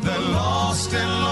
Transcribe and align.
the 0.00 0.16
lost 0.32 0.94
and 0.94 1.10
lost. 1.10 1.25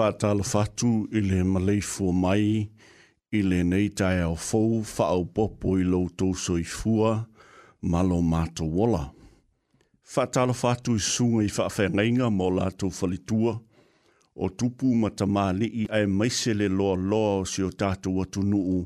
whātala 0.00 0.40
fatu 0.48 0.90
ile 1.12 1.32
le 1.42 1.44
malei 1.44 1.80
fua 1.84 2.12
mai, 2.16 2.68
ile 3.36 3.58
nei 3.68 3.88
tai 3.98 4.22
fo 4.44 4.60
fa 4.90 5.10
o 5.16 5.24
popo 5.26 5.74
i 5.80 5.84
lau 5.84 6.06
tōso 6.22 6.56
i 6.60 6.64
fua, 6.64 7.18
malo 7.94 8.22
mātu 8.24 8.64
wola. 8.72 9.02
Whātala 10.14 10.56
whātu 10.56 10.96
i 10.98 11.02
sunga 11.08 11.44
i 11.44 11.52
whaafengainga 11.52 12.30
mō 12.32 12.48
lātou 12.56 12.88
whalitua, 12.96 13.58
o 14.40 14.48
tupu 14.48 14.94
ma 14.96 15.10
ta 15.10 15.26
i 15.76 15.84
ai 15.92 16.06
maise 16.08 16.54
le 16.56 16.68
loa 16.72 16.96
loa 16.96 17.34
o 17.40 17.44
si 17.44 17.62
o 17.62 17.68
tātou 17.68 18.22
atu 18.24 18.40
nuu, 18.46 18.80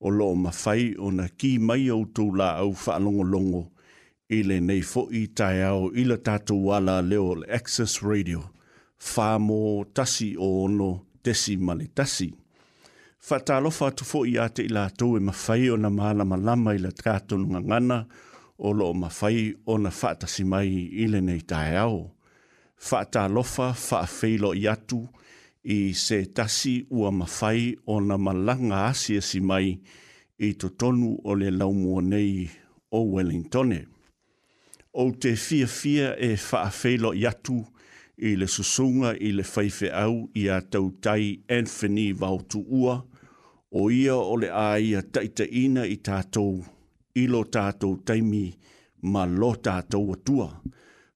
o 0.00 0.08
loa 0.10 0.34
mawhai 0.44 0.92
o 0.98 1.10
na 1.14 1.26
ki 1.28 1.56
mai 1.58 1.88
o 1.94 2.04
tō 2.06 2.28
la 2.38 2.52
fa 2.84 3.00
longo 3.02 3.22
longo 3.34 3.64
ile 4.32 4.60
nei 4.62 4.80
fo 4.82 5.08
i 5.22 5.26
tai 5.36 5.58
au 5.66 5.90
i 5.98 6.04
la 6.06 6.18
wala 6.50 7.00
leo 7.02 7.34
le 7.34 7.50
Access 7.50 7.98
Radio 8.02 8.46
whamo 9.16 9.84
tasi 9.94 10.36
o 10.38 10.62
ono 10.64 11.06
desi 11.24 11.56
male 11.56 11.86
tasi. 11.94 12.32
Whatalofa 13.28 13.90
tu 13.96 14.04
fo 14.04 14.24
i 14.26 14.34
ate 14.38 14.62
i 14.66 14.68
la 14.68 14.88
tau 14.90 15.16
e 15.16 15.20
mawhai 15.20 15.68
o 15.72 15.76
na 15.76 15.90
maana 15.90 16.24
malama 16.24 16.74
i 16.74 16.78
la 16.82 16.90
trātonu 16.90 17.46
ngangana 17.54 17.98
o 18.66 18.72
lo 18.76 18.88
o 18.90 18.94
mawhai 18.94 19.42
o 19.70 19.76
na 19.78 19.90
whatasi 19.98 20.42
mai 20.50 20.66
i 21.02 21.04
le 21.12 21.20
nei 21.26 21.42
tae 21.50 21.76
au. 21.84 22.00
Whatalofa 22.90 23.68
whaafeilo 23.86 24.50
i 24.58 24.64
atu 24.72 25.00
i 25.62 25.78
se 26.04 26.18
tasi 26.36 26.74
ua 26.90 27.12
mawhai 27.12 27.76
o 27.86 28.00
na 28.00 28.16
malanga 28.18 28.80
asia 28.90 29.22
si 29.28 29.38
mai 29.40 29.68
i 30.38 30.48
to 30.60 30.68
tonu 30.80 31.10
o 31.30 31.34
le 31.40 31.50
laumua 31.50 32.02
nei 32.02 32.50
o 32.90 33.00
Wellingtone. 33.12 33.80
O 34.94 35.04
te 35.20 35.36
fia 35.36 35.66
fia 35.66 36.16
e 36.18 36.34
whaafeilo 36.34 37.14
i 37.14 37.22
atu 37.30 37.60
i 37.62 37.71
i 38.18 38.34
le 38.36 38.46
susunga 38.46 39.14
i 39.20 39.32
le 39.32 39.42
faife 39.44 39.90
au 40.04 40.28
i 40.36 40.48
a 40.48 40.60
tautai 40.60 41.40
enfini 41.56 42.12
vau 42.12 42.38
tuua 42.50 43.00
o 43.80 43.88
ia 43.90 44.14
o 44.16 44.36
le 44.36 44.48
a 44.52 44.76
ia 44.78 45.00
taitaina 45.02 45.86
i 45.88 45.96
tātou 45.96 46.62
ilo 47.14 47.42
tātou 47.44 47.96
taimi 48.06 48.52
ma 49.02 49.24
lo 49.26 49.54
tātou 49.54 50.12
atua. 50.14 50.60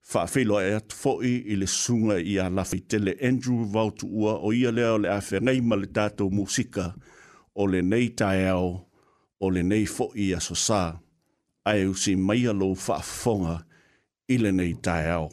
Whaafelo 0.07 0.59
e 0.63 0.71
atu 0.77 1.13
i 1.27 1.55
le 1.55 1.67
sunga 1.67 2.15
i 2.17 2.37
a 2.39 2.49
lafi 2.49 2.79
tele 2.79 3.13
Andrew 3.21 3.65
Vautua 3.73 4.39
o 4.39 4.53
ia 4.53 4.71
lea 4.71 4.93
o 4.95 4.97
le 4.97 5.09
awhengai 5.09 5.59
ma 5.61 5.75
le 5.75 5.87
tātou 5.87 6.31
musika 6.31 6.93
o 7.55 7.65
le 7.67 7.81
nei 7.81 8.09
taiao 8.09 8.87
o 9.39 9.49
le 9.49 9.61
nei 9.63 9.85
fo'i 9.85 10.31
i 10.31 10.33
a 10.33 10.39
sosā. 10.39 10.97
Ai 11.67 11.85
usi 11.85 12.15
mai 12.15 12.45
alo 12.47 12.71
whaafonga 12.73 13.57
i 14.27 14.37
le 14.39 14.51
nei 14.51 14.73
taiao. 14.73 15.27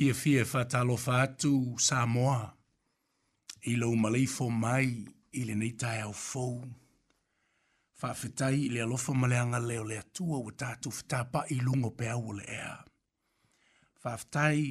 fie 0.00 0.14
fie 0.14 0.44
fatalo 0.44 0.96
fatu 0.96 1.76
Samoa. 1.78 2.56
I 3.60 3.76
lau 3.76 3.96
malei 3.96 4.24
fo 4.26 4.48
mai 4.48 4.88
i 5.32 5.42
le 5.44 5.54
nei 5.54 5.74
tae 5.76 6.00
au 6.00 6.14
fou. 6.16 6.56
Whawhetai 8.00 8.62
i 8.64 8.70
le 8.72 8.80
alofa 8.82 9.12
maleanga 9.14 9.60
leo 9.60 9.84
le 9.84 9.98
atua 10.00 10.38
wa 10.46 10.52
tātu 10.56 10.88
whetapa 10.88 11.42
i 11.52 11.58
lungo 11.60 11.90
pe 11.90 12.08
au 12.08 12.32
le 12.32 12.46
ea. 12.48 12.78
Whawhetai 14.04 14.64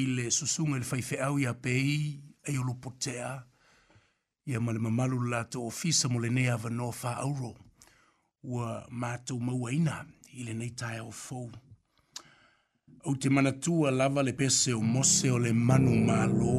i 0.00 0.04
le 0.16 0.28
susunga 0.30 0.76
le 0.82 0.86
whaife 0.92 1.16
au 1.24 1.38
i 1.40 1.48
apei 1.48 2.20
e 2.52 2.58
o 2.58 2.62
lupotea 2.62 3.30
i 4.44 4.54
a 4.54 4.60
male 4.60 4.78
mamalu 4.78 5.24
la 5.30 5.40
to 5.44 5.64
ofisa 5.64 6.12
mo 6.12 6.20
le 6.20 6.28
nei 6.28 6.50
ava 6.52 6.68
no 6.68 6.92
wha 6.92 7.16
auro 7.24 7.56
ua 8.42 8.84
mātou 8.90 9.40
maua 9.40 9.72
ina 9.72 10.04
i 10.36 10.44
le 10.44 10.52
nei 10.52 10.74
tae 10.76 11.00
au 11.00 11.12
fou 11.12 11.48
au 13.04 13.16
te 13.16 13.28
manatua 13.28 13.90
lava 13.90 14.22
le 14.22 14.32
pese 14.32 14.72
o 14.72 14.80
mose 14.80 15.30
o 15.30 15.38
le 15.38 15.52
manu 15.52 15.90
mālō 16.06 16.52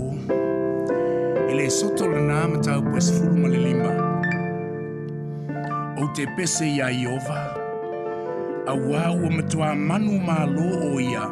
e 1.49 1.53
le 1.57 1.69
soto 1.71 2.07
lanā 2.11 2.37
matauepuesefulu 2.51 3.35
ma 3.41 3.47
le 3.53 3.59
lima 3.67 3.91
ou 6.01 6.09
te 6.15 6.25
pese 6.35 6.67
iā 6.67 6.89
iova 6.97 7.37
auā 8.73 9.05
ua 9.21 9.31
matuā 9.37 9.69
manu 9.89 10.17
mālō 10.27 10.67
o 10.89 10.91
ia 11.05 11.23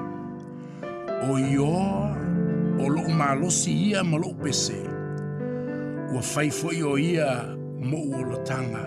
o 1.28 1.36
io 1.42 1.74
o 2.82 2.88
loʻu 2.96 3.12
mālosi 3.20 3.76
ia 3.92 4.06
ma 4.08 4.18
loʻu 4.24 4.34
pese 4.44 4.80
ua 6.14 6.22
fai 6.32 6.48
foʻi 6.60 6.82
o 6.94 6.96
ia 7.12 7.28
mo 7.90 8.00
u 8.08 8.14
olotaga 8.24 8.86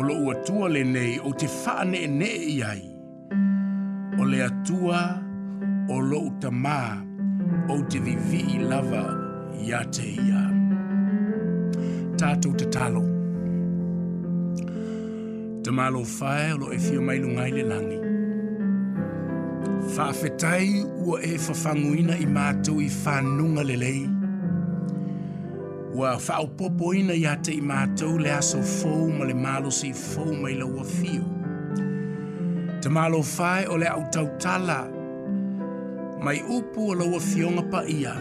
loʻu 0.08 0.32
atua 0.32 0.68
lenei 0.72 1.16
ou 1.20 1.36
te 1.36 1.46
faaneʻeneʻe 1.60 2.36
iai 2.58 2.86
le 4.26 4.42
atua 4.42 5.22
o 5.88 6.00
lo 6.00 6.18
utama 6.26 7.00
o 7.72 7.76
te 7.88 7.98
vivi 8.06 8.40
i 8.56 8.58
lava 8.70 9.04
ia 9.66 9.80
te 9.94 10.06
ia. 10.28 10.42
Tātou 12.20 12.56
te 12.58 12.66
talo. 12.74 13.04
Te 15.62 15.70
malo 15.78 16.02
whae 16.16 16.52
o 16.56 16.58
lo 16.62 16.68
e 16.76 16.80
fio 16.82 17.00
mai 17.02 17.18
lungai 17.22 17.50
le 17.56 17.64
langi. 17.70 17.98
Whawhetai 19.96 20.68
ua 21.06 21.18
e 21.22 21.32
whawhanguina 21.44 22.14
i 22.18 22.26
mātou 22.36 22.80
i 22.82 22.88
whanunga 23.00 23.62
le 23.70 23.76
lei. 23.84 24.02
Ua 25.96 26.16
whaopopoina 26.26 27.14
ia 27.14 27.34
te 27.42 27.52
i 27.54 27.62
mātou 27.70 28.18
le 28.18 28.30
aso 28.34 28.58
fōu 28.58 29.08
ma 29.18 29.24
le 29.30 29.34
malo 29.46 29.70
si 29.70 29.92
fōu 29.94 30.34
mai 30.42 30.58
la 30.58 30.66
ua 30.66 30.84
fio. 30.84 31.35
Te 32.86 32.90
malo 32.90 33.20
fai 33.20 33.66
o 33.66 33.76
le 33.76 33.88
au 33.88 34.04
tala. 34.38 34.86
Mai 36.24 36.38
upu 36.56 36.80
o 36.90 36.94
lau 36.98 37.10
a 37.16 37.20
fionga 37.30 37.62
pa 37.72 37.80
ia. 38.02 38.14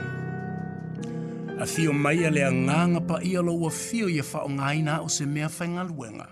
A 1.59 1.65
fio 1.73 1.91
mai 2.03 2.19
a 2.27 2.31
le 2.35 2.41
a 2.41 2.49
nganga 2.61 2.99
pa 3.09 3.17
ia 3.31 3.41
lau 3.47 3.59
a 3.67 3.69
fio 3.83 4.05
ia 4.15 4.23
fa 4.31 4.39
o 4.39 4.49
ngaina 4.57 4.93
o 5.05 5.07
se 5.15 5.23
mea 5.33 5.49
fai 5.57 5.67
ngaluenga. 5.73 6.25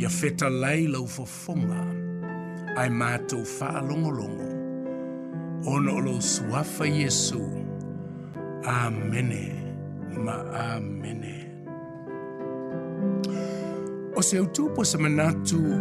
Ia 0.00 0.08
feta 0.18 0.48
lei 0.62 0.82
lau 0.94 1.04
fo 1.14 1.24
fonga. 1.40 1.82
Ai 2.78 2.88
mātou 3.00 3.42
fa 3.56 3.68
a 3.82 3.82
longo 3.88 4.10
longo. 4.20 4.48
Ono 5.72 5.94
lo 6.06 6.14
suafa 6.32 6.84
Yesu. 6.98 7.42
Amene. 8.80 9.44
Ma 10.24 10.36
amene. 10.68 11.34
O 14.14 14.20
se 14.28 14.36
utupo 14.44 14.80
se 14.90 14.96
manatu 15.04 15.58
o 15.58 15.76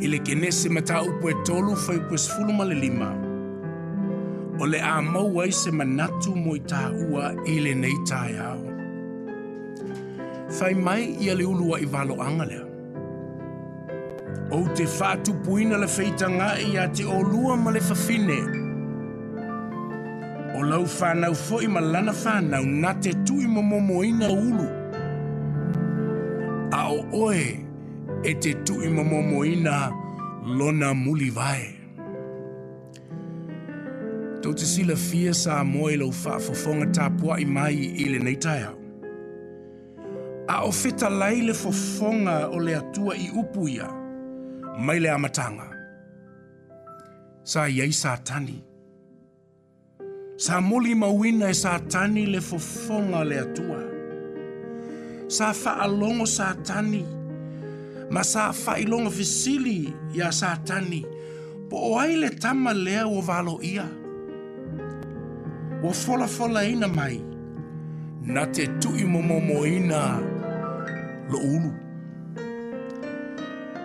i 0.00 0.06
le 0.10 0.18
kenese 0.26 0.68
mataupu 0.68 1.24
e 1.30 1.34
tolu 1.46 1.72
faipua 1.84 2.18
sefulu 2.24 2.52
ma 2.58 2.64
le 2.70 2.74
lima 2.74 3.08
o 4.58 4.64
le 4.66 4.80
a 4.80 5.00
mau 5.02 5.40
ai 5.40 5.50
se 5.52 5.70
manatu 5.70 6.30
mo 6.42 6.52
i 6.56 6.60
tā 6.70 6.84
ua 7.10 7.28
i 7.54 7.58
le 7.60 7.74
nei 7.76 7.96
tāi 8.08 8.32
au. 8.40 8.62
Whai 10.58 10.72
mai 10.80 11.02
ia 11.20 11.34
le 11.36 11.44
ulua 11.44 11.78
i 11.80 11.84
valo 11.92 12.14
angalea. 12.24 12.62
O 14.56 14.60
te 14.78 14.86
whātu 14.86 15.34
puina 15.44 15.76
le 15.76 15.88
feita 15.88 16.28
ngā 16.32 16.48
i 16.70 16.76
a 16.80 16.86
te 16.88 17.04
o 17.04 17.56
ma 17.56 17.70
le 17.70 17.80
fafine. 17.80 18.38
O 20.56 20.62
lau 20.62 20.86
whānau 20.86 21.34
fo 21.36 21.60
i 21.60 21.66
malana 21.68 22.12
whānau 22.12 22.64
na 22.64 22.94
te 22.94 23.12
tui 23.26 23.46
mo 23.46 23.60
mo 23.62 23.80
moina 23.80 24.28
ulu. 24.30 24.68
A 26.72 26.88
o 26.92 27.04
oe 27.12 27.60
e 28.24 28.32
te 28.40 28.54
tui 28.64 28.88
mo 28.88 29.04
mo 29.04 29.20
moina 29.20 29.90
lona 30.46 30.94
muli 30.94 31.30
vae. 31.30 31.75
tau 34.46 34.52
te 34.54 34.62
sila 34.66 34.94
fia 34.96 35.32
sa 35.34 35.62
moe 35.66 35.96
lau 36.00 36.12
wha 36.22 36.34
fofonga 36.46 36.86
tā 36.96 37.04
pua 37.20 37.34
i 37.42 37.46
mai 37.50 37.74
i 37.74 38.04
le 38.12 38.18
nei 38.26 38.36
tai 38.44 38.60
au. 38.68 38.76
A 40.48 40.56
o 40.62 40.70
feta 40.70 41.08
lai 41.10 41.36
le 41.48 41.54
fofonga 41.62 42.36
o 42.54 42.58
le 42.66 42.74
atua 42.80 43.12
i 43.18 43.26
upu 43.40 43.62
ia, 43.76 43.88
mai 44.86 44.98
le 45.02 45.10
amatanga. 45.16 45.66
Sa 47.50 47.64
iei 47.76 47.90
sa 48.00 48.12
tani. 48.28 48.58
Sa 50.44 50.54
moli 50.68 50.92
mawina 51.02 51.46
e 51.50 51.56
sa 51.64 51.72
tani 51.92 52.22
le 52.32 52.38
fofonga 52.48 53.20
le 53.30 53.36
atua. 53.46 53.80
Sa 55.36 55.46
fa 55.60 55.72
alongo 55.86 56.26
sa 56.36 56.46
tani. 56.68 57.02
Ma 58.14 58.22
sa 58.32 58.42
fa 58.62 58.72
ilongo 58.84 59.10
fisili 59.18 59.76
ya 60.18 60.28
sa 60.40 60.50
tani. 60.68 61.02
Po 61.68 61.76
o 61.90 61.94
ai 62.02 62.12
le 62.22 62.28
tama 62.42 62.70
lea 62.84 63.02
o 63.10 63.18
valo 63.28 63.56
ia. 63.74 63.82
Sa 63.82 64.04
wa 65.86 65.92
fola 66.02 66.26
fola 66.36 66.60
ina 66.72 66.88
mai. 66.96 67.16
Na 68.34 68.42
te 68.54 68.64
tu 68.80 68.88
i 69.02 69.04
momomo 69.12 69.58
ina 69.78 70.00
lo 71.30 71.38
ulu. 71.54 71.72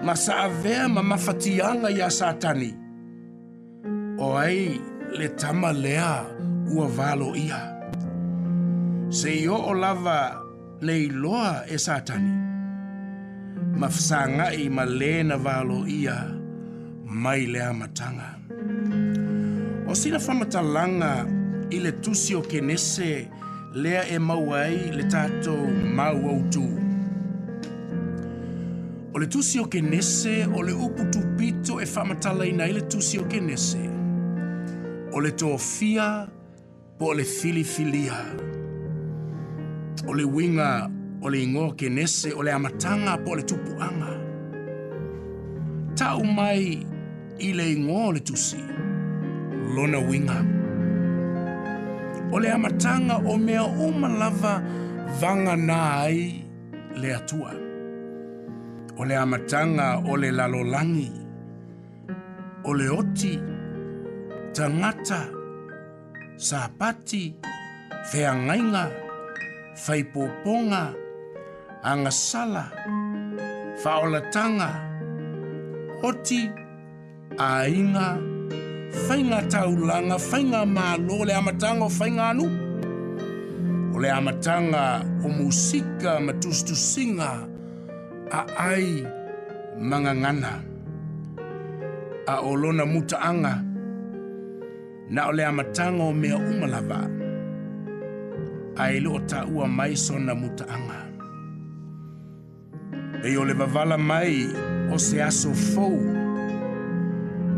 Ma 0.06 0.14
sa 0.24 0.34
avea 0.50 0.84
ma 0.96 1.02
mafatianga 1.12 1.90
ya 2.00 2.08
satani. 2.20 2.72
O 4.24 4.34
ai 4.46 4.62
le 5.18 5.28
tama 5.40 5.70
lea 5.84 6.12
ua 6.76 6.88
valo 6.98 7.30
ia. 7.46 7.62
Se 9.20 9.30
yo 9.46 9.56
o 9.72 9.74
lava 9.84 10.20
le 10.86 10.96
iloa 11.08 11.48
e 11.76 11.78
satani. 11.88 12.34
Ma 13.80 13.88
fsanga 13.96 14.48
i 14.58 14.64
ma 14.78 14.84
lena 15.00 15.36
valo 15.46 15.78
ia 16.02 16.18
mai 17.24 17.42
lea 17.54 17.70
matanga. 17.80 18.30
O 19.90 19.94
sina 20.02 20.18
fama 20.26 20.46
talanga 20.56 21.14
ia. 21.26 21.41
i 21.72 21.80
le 21.80 21.92
tusi 21.92 22.36
o 22.36 22.42
kenese 22.42 23.28
lea 23.74 24.04
e 24.10 24.20
maua 24.20 24.62
ai 24.62 24.92
le 24.96 25.04
tatou 25.08 25.56
mauautū 25.98 26.64
o 29.14 29.20
le 29.20 29.28
tusi 29.28 29.60
o 29.60 29.66
kenese 29.66 30.48
o 30.56 30.64
le 30.64 30.74
upu 30.74 31.04
tupito 31.12 31.82
e 31.82 31.86
faamatalaina 31.86 32.64
ai 32.64 32.74
le 32.74 32.82
tusi 32.82 33.20
o 33.20 33.24
kenese 33.24 33.90
o 35.14 35.22
le 35.22 35.32
tofia 35.32 36.28
po 37.00 37.06
o 37.06 37.14
le 37.14 37.24
filifilia 37.24 38.18
o 40.08 40.14
le 40.14 40.24
uiga 40.24 40.90
o 41.22 41.30
le 41.30 41.40
igo 41.44 41.72
kenese 41.74 42.34
o 42.36 42.44
le 42.44 42.52
amataga 42.52 43.18
po 43.24 43.32
o 43.32 43.36
le 43.36 43.44
tupuaga 43.50 44.12
taʻu 46.00 46.24
mai 46.36 46.64
i 47.46 47.54
le 47.58 47.66
igo 47.74 47.96
o 48.08 48.12
le 48.12 48.20
tusi 48.20 48.60
lona 49.76 50.00
uiga 50.10 50.51
o 52.36 52.38
le 52.44 52.50
amatanga 52.58 53.16
o 53.32 53.34
mea 53.46 53.64
uma 53.86 54.08
lava 54.22 54.54
vanga 55.22 55.56
nai 55.70 56.18
le 57.02 57.10
atua. 57.20 57.52
O 59.00 59.02
le 59.10 59.16
amatanga 59.24 59.88
o 60.12 60.14
le 60.22 60.30
lalolangi, 60.40 61.12
o 62.70 62.72
le 62.80 62.88
oti, 63.00 63.34
tangata, 64.56 65.22
sāpati, 66.48 67.24
feangainga, 68.10 68.84
faipoponga, 69.84 70.84
angasala, 71.92 72.64
faolatanga, 73.84 74.70
oti, 76.10 76.42
ainga, 76.50 78.10
ainga, 78.10 78.10
whainga 78.92 79.40
taulaga 79.50 80.18
whainga 80.30 80.66
mālo, 80.66 81.14
o 81.22 81.26
le 81.28 81.34
amataga 81.40 81.84
o 81.84 81.90
whainga 81.98 82.24
anu. 82.32 82.46
O 83.96 84.00
le 84.00 84.10
amataga 84.18 84.84
o 85.24 85.28
musika 85.38 86.12
ma 86.26 86.34
tusitusiga 86.42 87.30
a'ai 88.32 88.62
ai 88.72 89.06
mangangana. 89.90 90.52
A 92.28 92.36
o 92.48 92.52
lona 92.62 92.86
mutaaga 92.94 93.54
na 95.14 95.22
o 95.28 95.32
le 95.38 95.44
amataga 95.52 96.02
o 96.10 96.14
mea 96.22 96.38
umalava. 96.50 97.00
Ai 98.82 98.96
lo 99.06 99.14
loo 99.20 99.52
ua 99.56 99.66
mai 99.78 99.92
sona 100.06 100.34
mutaaga 100.42 101.00
E 103.22 103.32
o 103.40 103.44
le 103.48 103.54
vavala 103.60 103.98
mai 104.10 104.36
o 104.90 104.96
se 105.06 105.18
aso 105.28 105.52
fou 105.70 106.00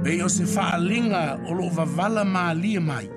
pe 0.04 0.20
o 0.22 0.28
se 0.30 0.44
faalinga 0.46 1.40
o 1.48 1.54
lo 1.56 1.70
vavala 1.72 2.26
maalia 2.28 2.82
mai, 2.84 3.08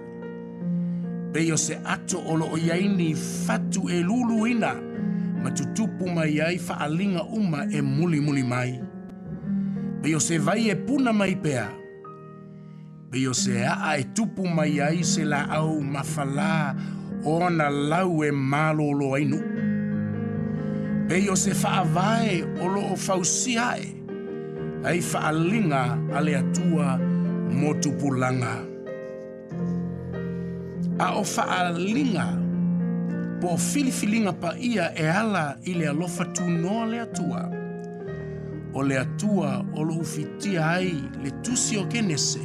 pe 1.35 1.43
o 1.53 1.57
se 1.59 1.75
ato 1.85 2.19
o 2.23 2.37
lo 2.39 2.55
iaini 2.57 3.11
fatu 3.15 3.89
e 3.91 3.99
luluina 4.07 4.71
ma 5.43 5.51
tutupu 5.51 6.07
mai 6.09 6.41
ai 6.41 6.59
faalinga 6.59 7.23
uma 7.35 7.67
e 7.71 7.83
muli 7.83 8.21
muli 8.21 8.43
mai. 8.43 8.81
Pe 10.03 10.15
o 10.15 10.21
se 10.21 10.39
vai 10.39 10.71
e 10.71 10.75
puna 10.77 11.13
mai 11.13 11.35
pea, 11.37 11.67
pe 13.11 13.27
o 13.29 13.35
se 13.35 13.65
aa 13.67 13.99
e 13.99 14.05
tupu 14.15 14.47
mai 14.47 14.79
ai 14.81 15.03
se 15.03 15.25
la 15.27 15.43
au 15.59 15.81
mafala 15.83 16.75
o 17.27 17.51
na 17.51 17.67
lau 17.69 18.23
e 18.25 18.31
malo 18.31 18.93
lo 18.95 19.15
ainu. 19.19 19.41
Pe 21.11 21.19
o 21.31 21.35
se 21.37 21.51
faavae 21.55 22.43
o 22.63 22.69
lo 22.69 22.83
o 22.95 22.97
fausiae, 22.97 23.96
ai 24.89 25.01
faaaliga 25.13 25.81
a 26.17 26.21
le 26.27 26.33
atua 26.43 26.89
mo 27.59 27.71
tupulaga 27.83 28.53
a 30.99 31.11
o 31.11 31.23
faaaliga 31.35 32.27
po 33.41 33.47
o 33.55 33.57
filifiliga 33.71 34.33
paia 34.43 34.87
e 34.95 35.07
ala 35.21 35.45
i 35.65 35.73
le 35.79 35.85
alofa 35.93 36.25
tunoa 36.35 36.87
le 36.93 36.99
atua 37.07 37.43
o 38.77 38.81
le 38.89 38.97
atua 39.05 39.51
o 39.79 39.85
lo'u 39.89 40.05
fitia 40.13 40.63
ai 40.77 40.91
le 41.23 41.31
tusi 41.45 41.75
o 41.79 41.85
kenese 41.93 42.45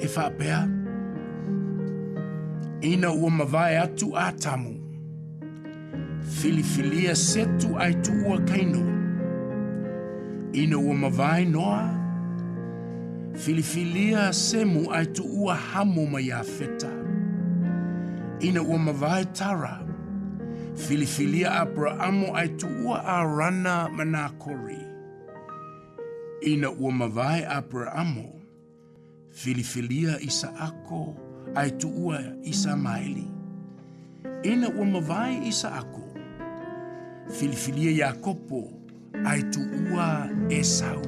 e 0.00 0.06
faapea 0.14 0.58
ina 2.80 3.08
ua 3.12 3.30
mavae 3.30 3.78
atu 3.80 4.18
atamu 4.18 4.70
filifilia 6.38 7.14
setu 7.14 7.68
ai 7.78 7.94
tuua 8.04 8.40
kaino 8.40 8.93
ina 10.54 10.78
ua 10.78 10.94
mavae 10.94 11.44
noa 11.44 11.90
filifilia 13.34 14.32
semu 14.32 14.92
ai 14.92 15.06
tuua 15.06 15.54
hamo 15.54 16.06
ma 16.06 16.20
iā 16.20 16.42
feta 16.44 16.90
ina 18.40 18.62
ua 18.62 18.78
mavae 18.78 19.24
tara 19.24 19.80
filifilia 20.74 21.54
Abrahamo 21.60 22.36
ai 22.36 22.48
tuua 22.48 23.04
arana 23.04 23.88
ma 23.88 24.04
nā 24.04 24.30
ina 26.40 26.70
ua 26.70 26.92
mavae 26.92 27.46
Abrahamo, 27.46 28.32
filifilia 29.30 30.20
isaako 30.20 31.16
ai 31.54 31.70
tuua 31.70 32.18
isamaeli 32.42 33.26
ina 34.42 34.68
ua 34.68 34.84
mavae 34.86 35.48
isaako 35.48 36.02
filifilia 37.38 37.90
iakopo 37.90 38.73
tu'ua 39.52 40.28
Esau, 40.50 41.02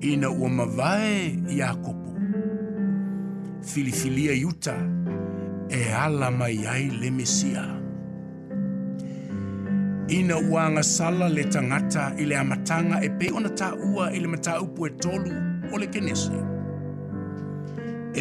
ina 0.00 0.30
ua 0.30 0.48
mavae 0.48 1.38
iakopo 1.50 2.12
filifilia 3.60 4.32
yuta 4.32 4.74
e 5.68 5.92
ala 6.04 6.30
mai 6.30 6.66
ai 6.66 6.90
le 7.00 7.10
Mesia. 7.10 7.64
Ina 10.08 10.36
ua 10.50 10.66
agasala 10.66 11.28
le 11.28 11.44
tangata 11.44 12.12
i 12.18 12.24
le 12.24 12.36
amatanga 12.42 12.96
e 13.02 13.08
pe 13.18 13.26
ona 13.36 13.48
taʻua 13.60 14.04
i 14.12 14.18
le 14.22 14.28
mataupu 14.32 14.80
e 14.86 14.90
tolu 15.02 15.32
o 15.72 15.78
le 15.80 15.86
kenese. 15.94 16.36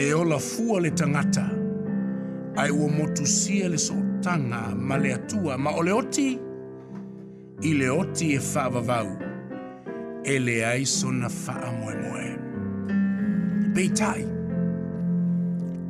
E 0.01 0.13
ola 0.13 0.39
fua 0.39 0.79
le 0.83 0.91
tangata 0.99 1.45
ai 2.61 2.71
ua 2.79 2.87
motusia 2.97 3.67
le 3.69 3.77
sotanga 3.77 4.61
ma 4.87 4.95
le 4.97 5.09
atua 5.17 5.57
ma 5.63 5.71
le 5.85 5.91
oti 5.91 6.29
i 7.63 7.73
le 7.73 7.89
oti 7.89 8.33
e 8.33 8.39
whaavavau, 8.39 9.07
e 10.23 10.39
le 10.39 10.65
aiso 10.65 11.11
na 11.11 11.29
wha 11.47 11.71
moe 11.79 11.95
moe. 12.01 13.71
Peitai, 13.73 14.23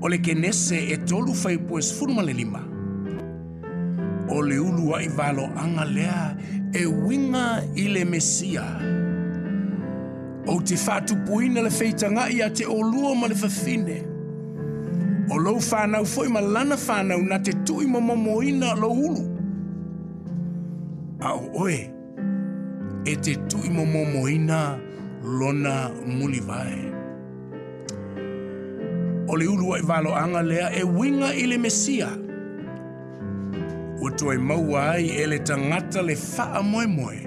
o 0.02 0.08
le 0.10 0.18
kenese 0.18 0.88
e 0.92 0.98
tolu 1.06 1.34
fai 1.34 1.58
pues 1.58 1.94
funma 1.94 2.22
le 2.24 2.34
lima, 2.34 2.60
o 4.30 4.42
le 4.42 4.58
ulu 4.60 4.94
ai 4.96 5.08
valo 5.08 5.48
anga 5.56 5.86
lea 5.86 6.36
e 6.74 6.86
winga 6.86 7.64
i 7.76 7.88
le 7.88 8.04
mesia. 8.04 8.66
O 10.48 10.60
te 10.62 10.76
fatu 10.76 11.16
puina 11.24 11.62
le 11.62 11.70
feitanga 11.70 12.28
ia 12.30 12.50
te 12.50 12.66
o 12.66 12.82
lua 12.82 13.16
ma 13.16 13.28
le 13.28 13.36
fafine, 13.36 13.98
o 15.32 15.38
lo 15.38 15.58
fanau 15.60 16.06
foi 16.06 16.28
ma 16.28 16.42
lana 16.42 16.76
fanau 16.76 17.22
na 17.24 17.38
te 17.40 17.54
tui 17.66 17.86
momomoina 17.88 18.76
lo 18.76 18.90
ulu 18.92 19.31
a 21.22 21.34
o 21.36 21.64
oe 21.66 21.94
e 23.06 23.16
te 23.16 23.36
tui 23.50 23.70
moina 23.70 24.60
lona 25.40 25.90
muli 26.18 26.40
vae. 26.48 26.92
O 29.30 29.36
le 29.38 29.46
ulua 29.48 29.78
i 29.80 29.82
valo 29.90 30.12
anga 30.24 30.42
lea 30.52 30.68
e 30.74 30.84
winga 30.98 31.30
i 31.36 31.46
le 31.48 31.58
mesia. 31.58 32.10
Uto 34.06 34.32
e 34.34 34.38
maua 34.38 34.82
ai 34.94 35.06
e 35.10 35.24
le 35.32 35.40
tangata 35.40 36.02
le 36.02 36.16
faa 36.16 36.62
moe 36.72 36.86
moe. 36.98 37.20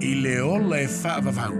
I 0.00 0.14
le 0.22 0.36
ola 0.54 0.76
e 0.80 0.86
faa 1.00 1.20
vavau. 1.26 1.56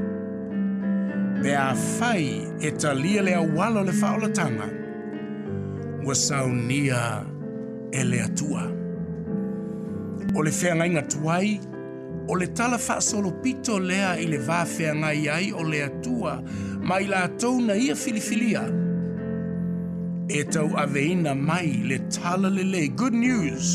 Pe 1.43 1.51
a 1.57 1.75
fai 1.97 2.25
e 2.61 2.69
talia 2.83 3.23
le 3.27 3.33
awalo 3.43 3.81
le 3.89 3.93
faa 4.01 4.15
o 4.17 4.19
la 4.23 4.29
tanga. 4.39 4.69
Wasaunia 6.07 7.01
e 7.93 8.01
le 8.05 8.05
e 8.05 8.05
le 8.11 8.19
atua 8.29 8.78
o 10.35 10.43
le 10.43 10.53
feagaiga 10.53 11.03
tuai 11.09 11.61
o 12.29 12.35
le 12.35 12.47
tala 12.47 12.79
pito 13.43 13.73
lea 13.81 14.11
i 14.23 14.27
le 14.33 14.39
vafeagai 14.49 15.29
ai 15.37 15.53
o 15.53 15.63
le 15.71 15.79
atua 15.89 16.33
ma 16.87 16.97
i 17.03 17.07
latou 17.07 17.57
na 17.67 17.75
ia 17.85 17.95
filifilia 18.03 18.63
e 20.29 20.41
tau 20.53 20.69
aveina 20.83 21.33
mai 21.49 21.69
le 21.89 21.99
tala 22.15 22.49
lele 22.57 22.83
good 22.99 23.15
news 23.25 23.69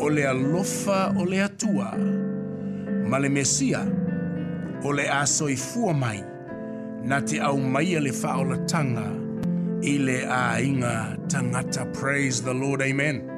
o 0.00 0.06
le 0.14 0.24
alofa 0.34 1.00
o 1.20 1.24
le 1.32 1.38
atua 1.48 1.88
ma 3.10 3.16
le 3.22 3.28
mesia 3.36 3.80
o 4.86 4.92
le 4.96 5.06
aso 5.10 5.20
asoifua 5.46 5.92
mai 6.02 6.20
na 7.08 7.16
te 7.26 7.36
au 7.38 7.52
aumaia 7.58 8.00
le 8.06 8.12
tanga, 8.70 9.08
i 9.82 9.92
le 10.06 10.16
aiga 10.46 10.94
tangata 11.30 11.82
praise 11.96 12.38
the 12.46 12.54
lord 12.62 12.80
amen 12.82 13.33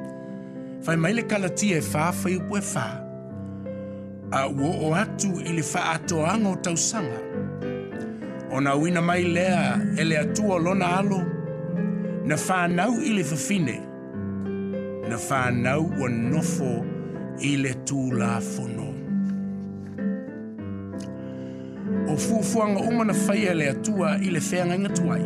fai 0.83 0.95
mai 0.95 1.13
le 1.13 1.21
kalatia 1.29 1.77
e 1.77 1.81
fa 1.91 2.11
fai 2.21 2.35
upo 2.35 2.55
e 2.57 2.61
fa. 2.61 2.87
A 4.31 4.41
uo 4.47 4.71
o 4.89 4.95
atu 5.03 5.31
i 5.39 5.51
le 5.57 5.63
fa 5.71 5.81
ato 5.95 6.15
ango 6.33 6.53
tau 6.65 6.77
sanga. 6.89 7.19
O 8.51 8.57
na 8.65 8.71
uina 8.81 9.01
mai 9.09 9.23
lea 9.35 9.61
e 9.97 10.03
le 10.09 10.15
atua 10.25 10.55
lona 10.65 10.85
alo, 10.99 11.21
na 12.29 12.35
fa 12.45 12.57
nau 12.77 12.93
i 12.99 13.09
le 13.17 13.23
fafine, 13.31 13.75
na 15.09 15.17
fa 15.27 15.41
nau 15.65 15.83
o 15.85 16.05
nofo 16.31 16.73
i 17.39 17.51
le 17.63 17.71
tū 17.87 18.01
la 18.19 18.33
fono. 18.53 18.87
O 22.07 22.13
fufuanga 22.25 22.79
unga 22.89 23.03
na 23.09 23.13
fai 23.25 23.41
e 23.47 23.53
le 23.59 23.65
atua 23.75 24.09
i 24.25 24.29
le 24.35 24.41
fea 24.49 24.63
ngai 24.67 24.79
ngatuai. 24.83 25.23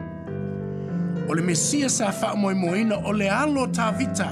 o 1.31 1.35
le 1.35 1.43
mesia 1.43 1.88
sa 1.88 2.11
faa 2.12 2.35
moe 2.35 2.55
moina 2.59 2.97
o 3.09 3.12
le 3.12 3.29
alo 3.43 3.64
ta 3.77 3.87
vita. 3.99 4.31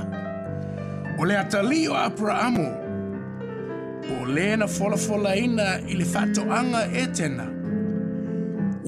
O 1.18 1.22
le 1.28 1.34
atali 1.42 1.82
o 1.90 1.94
Abrahamu. 2.06 2.66
O 4.18 4.24
le 4.34 4.46
na 4.58 4.66
fola 4.76 4.98
fola 5.06 5.32
ina 5.44 5.66
i 5.86 5.94
le 6.00 6.04
fato 6.14 6.40
anga 6.60 6.82
etena. 7.02 7.46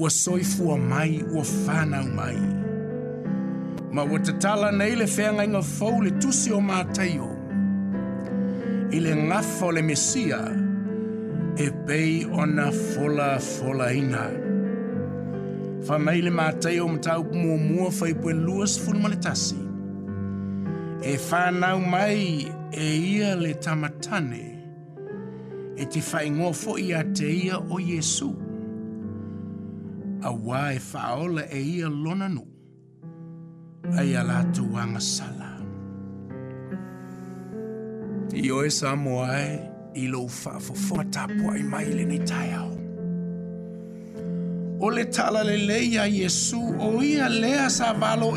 Ua 0.01 0.09
soifua 0.23 0.75
mai, 0.91 1.13
ua 1.35 1.43
fana 1.63 1.99
mai. 2.17 2.35
Ma 3.93 4.01
ua 4.09 4.17
tatala 4.27 4.67
na 4.79 4.85
ile 4.93 5.05
feanga 5.15 5.43
inga 5.47 5.61
fau 5.77 5.95
le 6.05 6.11
tusi 6.21 6.49
o 6.51 6.59
mātaio. 6.69 7.29
I 8.91 8.97
le 9.05 9.13
ngafo 9.27 9.67
le 9.75 9.81
mesia 9.89 10.41
e 11.55 11.65
pei 11.87 12.13
ona 12.41 12.67
fola 12.91 13.29
fola 13.55 13.87
ina. 14.01 14.25
Ina 14.35 14.50
whanaile 15.91 16.31
mātai 16.31 16.77
o 16.79 16.85
mtau 16.87 17.23
mua 17.35 17.57
mua 17.59 17.87
whai 17.99 18.13
pue 18.15 18.31
luas 18.33 18.77
funumaletasi. 18.79 19.57
E 21.13 21.15
whanau 21.19 21.79
mai 21.93 22.47
e 22.71 22.85
ia 23.15 23.35
le 23.35 23.53
tamatane, 23.65 24.43
e 25.75 25.87
te 25.93 25.99
whaingoa 26.11 26.53
fo 26.55 26.77
i 26.79 26.93
a 26.95 27.03
te 27.03 27.27
ia 27.43 27.59
o 27.59 27.79
Jesu. 27.83 28.29
A 30.23 30.31
wā 30.47 30.63
e 30.77 30.81
whaola 30.87 31.47
e 31.59 31.63
ia 31.75 31.89
lona 31.91 32.29
nu, 32.31 32.45
ai 33.99 34.13
a 34.19 34.23
lātu 34.31 34.67
wanga 34.75 35.01
sala. 35.11 35.49
I 38.43 38.45
oe 38.55 38.69
sa 38.71 38.93
moae, 38.95 39.47
i 40.03 40.07
lou 40.13 40.29
whaafo 40.37 40.77
fua 40.85 41.03
tāpua 41.17 41.57
i 41.59 41.65
mai 41.73 41.87
le 41.97 42.05
nei 42.13 42.23
tai 42.29 42.53
au 42.61 42.80
o 44.83 44.89
le 44.95 45.03
tala 45.15 45.41
le 45.49 45.57
leia 45.69 46.03
iesu 46.19 46.59
o 46.87 47.03
ia 47.11 47.27
lea 47.41 47.65
sa 47.77 47.87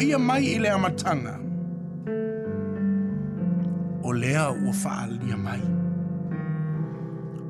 ia 0.09 0.19
mai 0.29 0.45
i 0.45 0.55
le 0.65 0.69
amatana 0.79 1.35
o 4.05 4.11
lea 4.23 4.45
ua 4.65 4.73
fa'aalia 4.83 5.37
mai 5.47 5.63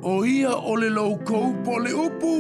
o 0.03 0.15
ia 0.39 0.53
o 0.55 0.73
le 0.81 0.89
loukou 0.99 1.49
po 1.65 1.73
le 1.85 1.93
upu 2.05 2.33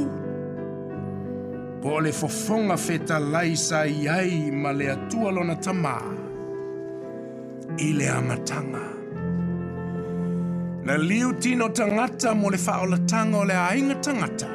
po 1.82 1.88
o 1.96 2.00
le 2.04 2.12
fofoga 2.20 2.76
fetalai 2.86 3.50
sa 3.66 3.80
ai 3.80 4.50
ma 4.62 4.70
le 4.78 4.86
atua 4.96 5.28
lona 5.36 5.54
tamā 5.66 5.96
i 7.78 7.88
le 7.98 8.06
amataga 8.18 8.84
na 10.86 10.94
liu 11.08 11.28
tino 11.42 11.66
tangata 11.78 12.28
mo 12.40 12.46
le 12.54 12.58
fa'aolataga 12.66 13.36
o 13.38 13.44
le 13.50 13.54
ainga 13.70 13.94
tangata 14.06 14.53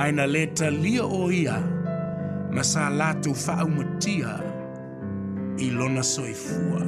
Ai 0.00 0.10
na 0.18 0.24
le 0.34 0.42
talia 0.58 1.02
o 1.18 1.22
ia, 1.42 1.56
ma 2.54 2.62
sa 2.72 2.82
lātou 3.00 3.34
i 5.64 5.68
lona 5.78 6.02
soifua. 6.14 6.82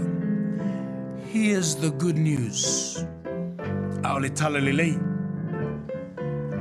Here's 1.32 1.74
the 1.74 1.90
good 2.02 2.16
news. 2.30 2.60
A 4.06 4.14
o 4.14 4.18
le 4.22 4.30
tala 4.40 4.60
lelei. 4.66 4.92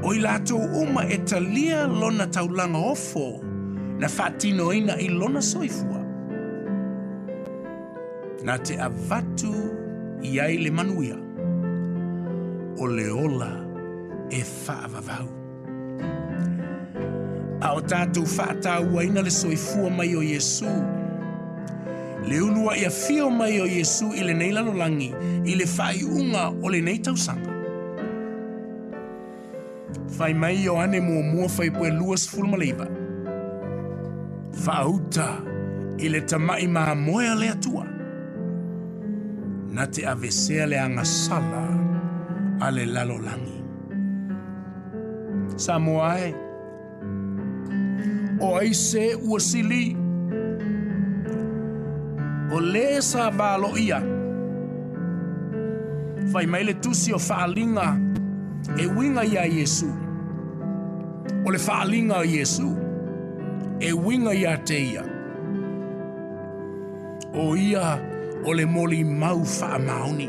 O 0.06 0.10
i 0.14 0.18
lātou 0.28 0.58
uma 0.82 1.04
e 1.06 1.18
talia 1.32 1.80
lona 2.02 2.26
taulanga 2.36 2.82
ofo 2.94 3.26
na 4.02 4.08
whātino 4.16 4.66
ina 4.80 4.96
i 4.98 5.08
lona 5.20 5.42
soifua. 5.52 6.02
Nā 8.48 8.56
te 8.68 8.74
avatu 8.90 9.54
i 10.26 10.34
ai 10.48 10.58
le 10.66 10.72
manuia. 10.80 11.16
O 12.82 12.88
le 13.00 13.08
ola 13.26 13.54
e 14.32 14.42
faavavau. 14.42 15.39
a 17.62 17.74
o 17.76 17.82
tātou 17.84 18.24
whātāua 18.38 19.04
ina 19.04 19.22
le 19.26 19.32
soifua 19.34 19.90
mai 19.92 20.10
o 20.16 20.22
Yesu. 20.24 20.70
Le 22.30 22.42
unua 22.46 22.76
ia 22.80 22.90
fio 22.94 23.30
mai 23.34 23.60
o 23.60 23.66
Yesu 23.68 24.12
i 24.16 24.24
le 24.28 24.34
nei 24.36 24.52
langi, 24.54 25.14
i 25.46 25.56
le 25.56 25.66
whai 25.78 26.04
unga 26.04 26.50
o 26.52 26.70
le 26.70 26.82
nei 26.82 27.00
tausanga. 27.00 27.48
Whai 30.20 30.34
mai 30.34 30.68
o 30.68 30.76
ane 30.80 31.00
mua 31.02 31.24
mua 31.24 31.48
whai 31.50 31.70
pue 31.70 31.92
luas 31.92 32.28
fulma 32.28 32.58
leiva. 32.58 32.88
Whauta 34.66 35.30
i 36.00 36.10
le 36.10 36.22
tamai 36.26 36.68
maa 36.68 36.96
moea 36.96 37.36
le 37.36 37.50
atua. 37.54 37.86
Na 39.74 39.86
te 39.86 40.06
avesea 40.06 40.68
le 40.68 40.78
anga 40.80 41.06
sala 41.06 41.66
a 42.62 42.72
le 42.72 42.86
lalolangi. 42.86 43.58
Samoae, 45.60 45.60
Samoae, 46.36 46.49
oise 48.48 49.04
वसीली 49.30 49.86
o 52.56 52.60
le 52.74 52.84
sa 53.10 53.24
valo 53.38 53.70
ia 53.86 54.00
fai 56.32 56.46
mai 56.52 56.64
le 56.70 56.74
tusi 56.84 57.10
o 57.18 57.20
faalinga 57.28 57.88
e 58.80 58.86
winga 58.96 59.24
ia 59.34 59.44
Yesu 59.60 59.90
Ole 61.48 61.60
faalinga 61.68 62.16
o 62.20 62.24
Yesu 62.36 62.70
e 63.80 63.90
winga 64.06 64.34
ia 64.42 64.54
te 64.68 64.78
ia 64.94 65.04
o 67.42 67.46
ia 67.70 67.88
le 68.58 68.66
moli 68.76 69.00
mau 69.22 69.40
faamaoni 69.58 70.28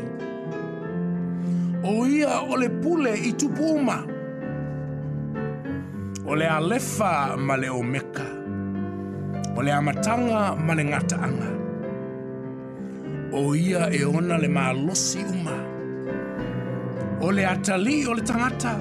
o 1.91 2.05
ia 2.17 2.33
o 2.43 2.53
le 2.61 2.67
pule 2.83 3.11
i 3.15 3.31
tupu 3.39 3.67
o 6.31 6.35
le 6.41 6.47
alefa 6.57 7.11
ma 7.47 7.55
le 7.61 7.69
omeka 7.79 8.27
o 9.57 9.61
le 9.65 9.71
amataga 9.79 10.41
ma 10.65 10.73
le 10.79 10.83
gataaga 10.91 11.49
o 13.39 13.55
ia 13.65 13.83
e 13.99 14.03
ona 14.17 14.35
le 14.43 14.49
malosi 14.57 15.19
uma 15.33 15.55
o 17.27 17.31
le 17.35 17.43
atalii 17.53 18.05
o 18.11 18.13
le 18.17 18.23
tagata 18.29 18.73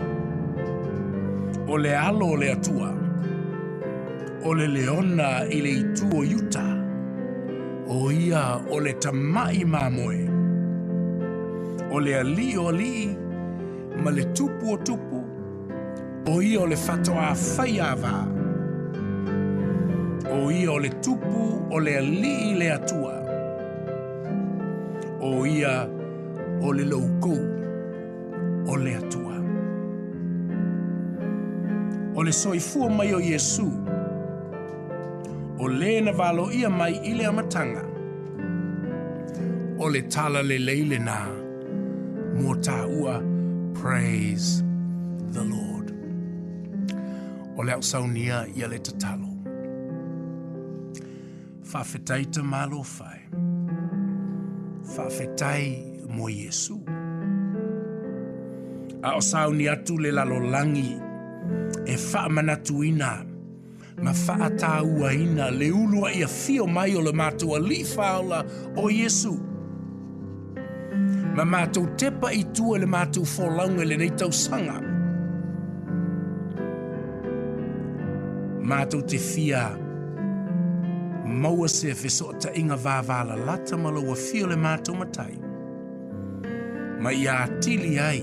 o 1.70 1.74
le 1.82 1.92
alo 2.06 2.26
o 2.34 2.36
le 2.42 2.48
atua 2.56 2.90
o 4.46 4.50
le 4.58 4.66
leona 4.76 5.28
i 5.56 5.58
le 5.64 5.72
itu 5.82 6.06
o 6.18 6.22
iuta 6.32 6.66
o 7.98 8.12
ia 8.26 8.42
o 8.74 8.76
le 8.84 8.92
tamaʻi 9.02 9.62
mamoe 9.72 10.20
o 11.94 11.96
le 12.04 12.12
alii 12.22 12.54
o 12.62 12.68
alii 12.72 13.06
ma 14.02 14.08
le 14.16 14.24
tupu 14.36 14.64
o 14.74 14.76
tupu 14.86 15.09
o 16.26 16.42
ia 16.42 16.60
o 16.60 16.66
le 16.66 16.76
fatoa 16.76 17.34
faiava 17.34 18.26
o 20.30 20.50
ia 20.50 20.70
o 20.72 20.78
le 20.78 20.88
tupu 20.88 21.66
o 21.72 21.80
le 21.80 21.96
alii 21.98 22.54
le 22.54 22.72
atua 22.72 23.14
o 25.20 25.46
ia 25.46 25.88
o 26.62 26.72
le 26.72 26.84
loukou 26.84 27.38
o 28.68 28.76
le 28.76 28.94
atua 28.96 29.34
o 32.14 32.22
le 32.22 32.32
soifua 32.32 32.90
mai 32.90 33.14
o 33.14 33.20
Iesu 33.20 33.70
o 35.62 35.68
lē 35.68 36.04
na 36.04 36.12
valoia 36.12 36.68
mai 36.70 36.92
i 37.10 37.14
le 37.16 37.24
amataga 37.30 37.82
o 39.78 39.88
le 39.92 40.02
tala 40.02 40.42
lelei 40.42 40.82
lenā 40.90 41.20
tāua 42.62 43.20
praise 43.78 44.62
the 45.32 45.44
lord 45.44 45.79
o 47.60 47.62
le 47.62 47.72
ausaunia 47.72 48.46
ia 48.56 48.66
le 48.72 48.78
tatalo 48.86 49.28
faafetai 51.70 52.24
tamālo 52.34 52.80
fae 52.96 53.20
faafetai 54.94 55.66
mo 56.16 56.24
iesu 56.38 56.76
a 59.06 59.12
o 59.12 59.20
sauni 59.30 59.64
atu 59.74 59.94
le 60.04 60.10
langi 60.10 60.92
e 61.84 61.94
faamanatuina 62.10 63.10
ma 64.04 64.12
faatāuaina 64.26 65.44
le 65.58 65.68
ulu 65.82 65.98
aʻi 66.08 66.24
fio 66.42 66.64
mai 66.74 66.92
o 66.96 67.00
le 67.06 67.12
matou 67.20 67.50
alii 67.56 67.84
faaola 67.94 68.38
o 68.82 68.90
iesu 68.98 69.34
ma 71.36 71.44
matou 71.54 71.84
tepa 71.98 72.28
i 72.32 72.40
i 72.72 72.78
le 72.82 72.86
matou 72.96 73.24
folauga 73.34 73.82
i 73.82 73.86
lenei 73.90 74.10
tausaga 74.20 74.76
Mātou 78.70 79.02
te 79.02 79.18
whia 79.18 79.62
maua 81.26 81.66
se 81.68 81.90
feso 81.98 82.28
ta 82.38 82.52
inga 82.54 82.76
vāvāla 82.78 83.34
lata 83.48 83.74
malo 83.76 84.02
wa 84.06 84.12
fio 84.14 84.46
le 84.46 84.54
mātou 84.56 84.94
matai. 85.00 85.32
Ma 87.02 87.10
i 87.10 87.24
a 87.26 87.34
tili 87.58 87.96
ai 87.98 88.20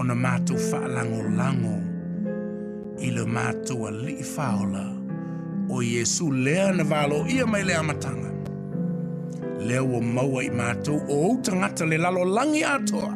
o 0.00 0.06
na 0.08 0.16
mātou 0.18 0.58
whaalango 0.64 1.20
lango 1.38 1.76
i 3.06 3.12
le 3.14 3.26
mātou 3.36 3.86
a 3.86 3.94
li 3.94 4.16
whaola 4.32 4.82
o 5.70 5.78
Yesu 5.84 6.32
lea 6.32 6.66
na 6.80 6.88
valo 6.90 7.22
ia 7.30 7.46
mai 7.46 7.62
lea 7.68 7.84
matanga. 7.86 8.32
Lea 9.62 9.84
wa 9.86 10.00
maua 10.02 10.42
i 10.48 10.50
mātou 10.50 11.04
o 11.06 11.22
utangata 11.36 11.86
le 11.86 12.02
lalo 12.02 12.26
langi 12.34 12.66
atoa 12.66 13.14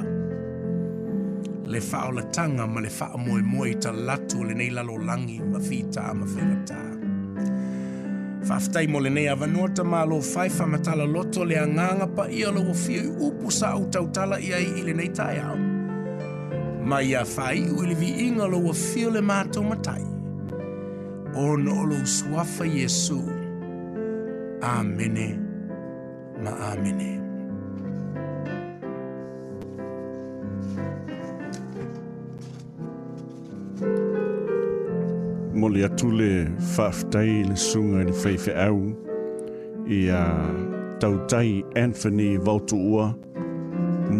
le 1.71 2.23
tanga 2.35 2.67
ma 2.67 2.81
le 2.85 2.89
faamoemoe 2.99 3.75
talatu 3.85 4.37
o 4.41 4.45
lenei 4.49 4.71
langi 5.09 5.37
ma 5.53 5.59
fitā 5.69 6.05
ma 6.19 6.27
faigatā 6.35 6.79
faafetai 8.49 8.87
mo 8.93 8.99
lenei 9.05 9.29
avanua 9.29 9.69
tamālo 9.79 10.19
fai 10.33 10.49
faamataloto 10.51 11.41
le 11.49 11.57
agaga 11.65 12.07
pa 12.17 12.25
lou 12.55 12.67
afia 12.75 13.03
i 13.07 13.11
upu 13.27 13.51
sa 13.51 13.69
ou 13.77 13.85
tautala 13.93 14.37
ia 14.41 14.59
i 14.67 14.71
i 14.81 14.83
lenei 14.89 15.09
taeao 15.19 15.57
ma 16.89 16.99
ia 17.01 17.23
faiʻu 17.37 17.73
i 17.85 17.87
le 17.91 17.95
viiga 18.03 18.47
lou 18.53 18.65
afia 18.71 19.09
le 19.15 19.21
matou 19.21 19.63
matai 19.63 20.03
ona 21.47 21.71
o 21.81 21.85
lou 21.91 22.03
suafa 22.17 22.65
iesu 22.77 23.19
amene 24.75 25.27
ma 26.43 26.51
amene 26.73 27.20
mo 35.61 35.69
le 35.69 35.81
atu 35.89 36.09
le 36.21 36.31
faafetai 36.75 37.31
i 37.41 37.47
le 37.51 37.57
suga 37.69 37.99
i 38.03 38.09
le 38.09 38.15
faifeʻau 38.23 38.79
ia 39.99 40.23
tautai 41.03 41.51
anthony 41.85 42.29
vautuua 42.47 43.05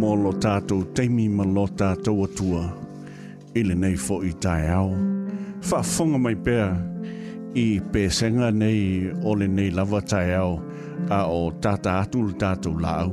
mo 0.01 0.11
lo 0.23 0.33
tatou 0.45 0.81
taimi 0.97 1.27
ma 1.37 1.45
lo 1.55 1.65
tatou 1.81 2.19
atua 2.27 2.63
i 3.59 3.61
lenei 3.69 3.97
foʻi 4.07 4.31
taeao 4.45 4.89
faafofoga 5.69 6.19
mai 6.25 6.37
pea 6.47 6.67
i 7.65 7.67
pesega 7.93 8.49
nei 8.63 8.83
o 9.29 9.31
nei 9.41 9.71
lava 9.79 10.01
taeao 10.13 10.53
a 11.19 11.21
o 11.41 11.43
tata 11.63 11.91
atu 12.03 12.19
le 12.29 12.35
tatou 12.43 12.75
laau 12.85 13.09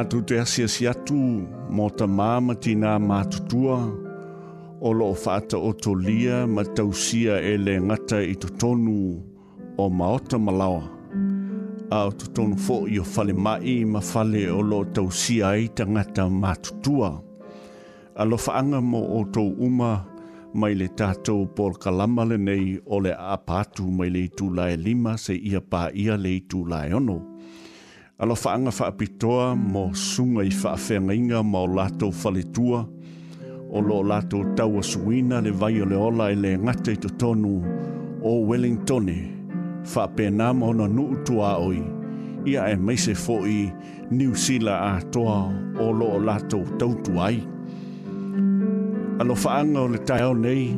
matou 0.00 0.22
te 0.24 0.38
asiasi 0.40 0.86
atu 0.88 1.20
mo 1.76 1.90
tamā 1.98 2.28
ma 2.40 2.54
tinā 2.64 2.94
matutua 3.08 3.76
o 4.80 4.92
loo 4.96 5.12
faataotolia 5.24 6.38
ma 6.48 6.62
tausia 6.78 7.34
e 7.44 7.50
le 7.60 7.74
gata 7.90 8.22
i 8.24 8.32
totonu 8.42 8.94
o 9.76 9.86
maota 9.98 10.38
ma 10.40 10.54
laoa 10.60 10.86
a 11.96 11.98
o 12.08 12.12
totonu 12.20 12.56
foʻi 12.66 13.00
o 13.02 13.04
falemaʻi 13.12 13.74
ma 13.92 14.00
fale 14.10 14.44
o 14.58 14.62
loo 14.70 14.86
tausia 14.96 15.50
ai 15.52 15.66
tagata 15.76 16.30
matutua 16.42 17.10
alofaaga 18.16 18.80
mo 18.90 19.02
outou 19.18 19.52
uma 19.68 19.92
mai 20.54 20.72
le 20.80 20.88
tatou 20.98 21.44
polokalama 21.56 22.24
lenei 22.30 22.78
o 22.94 23.02
le 23.04 23.12
aapa 23.34 23.58
atu 23.66 23.90
mai 23.98 24.08
le 24.14 24.22
itulae 24.30 24.76
lima 24.86 25.12
seʻia 25.24 25.60
paia 25.70 26.16
le 26.24 26.32
itulae 26.40 26.88
ono 27.00 27.18
Alo 28.20 28.34
whaanga 28.34 28.70
whaapitoa 28.70 29.56
mo 29.56 29.94
sunga 29.94 30.42
i 30.44 30.50
whaafengainga 30.62 31.40
ma 31.42 31.62
o 31.64 31.68
lātou 31.78 32.12
whaletua, 32.12 32.80
o 33.72 33.80
lo 33.80 34.02
lātou 34.04 34.42
taua 34.56 34.82
suina 34.84 35.38
le 35.40 35.52
vai 35.60 35.78
o 35.80 35.86
le 35.88 35.96
ola 35.96 36.26
e 36.32 36.36
le 36.36 36.50
ngate 36.60 36.98
to 37.00 37.08
tonu 37.22 37.54
o 38.20 38.34
Wellingtone, 38.44 39.16
whaapena 39.94 40.50
mo 40.54 40.68
na 40.76 40.86
nuu 40.96 41.16
tua 41.24 41.54
oi, 41.64 41.80
ia 42.44 42.68
e 42.68 42.76
meise 42.76 43.16
fo'i 43.16 43.58
niu 44.12 44.34
Sila 44.36 44.76
a 44.92 44.94
toa 45.16 45.38
o 45.80 45.88
lo 45.88 46.12
lātou 46.20 46.68
tautu 46.76 47.16
ai. 47.24 47.40
Alo 49.24 49.32
whaanga 49.34 49.86
o 49.86 49.90
le 49.96 50.04
tai 50.04 50.20
nei, 50.44 50.74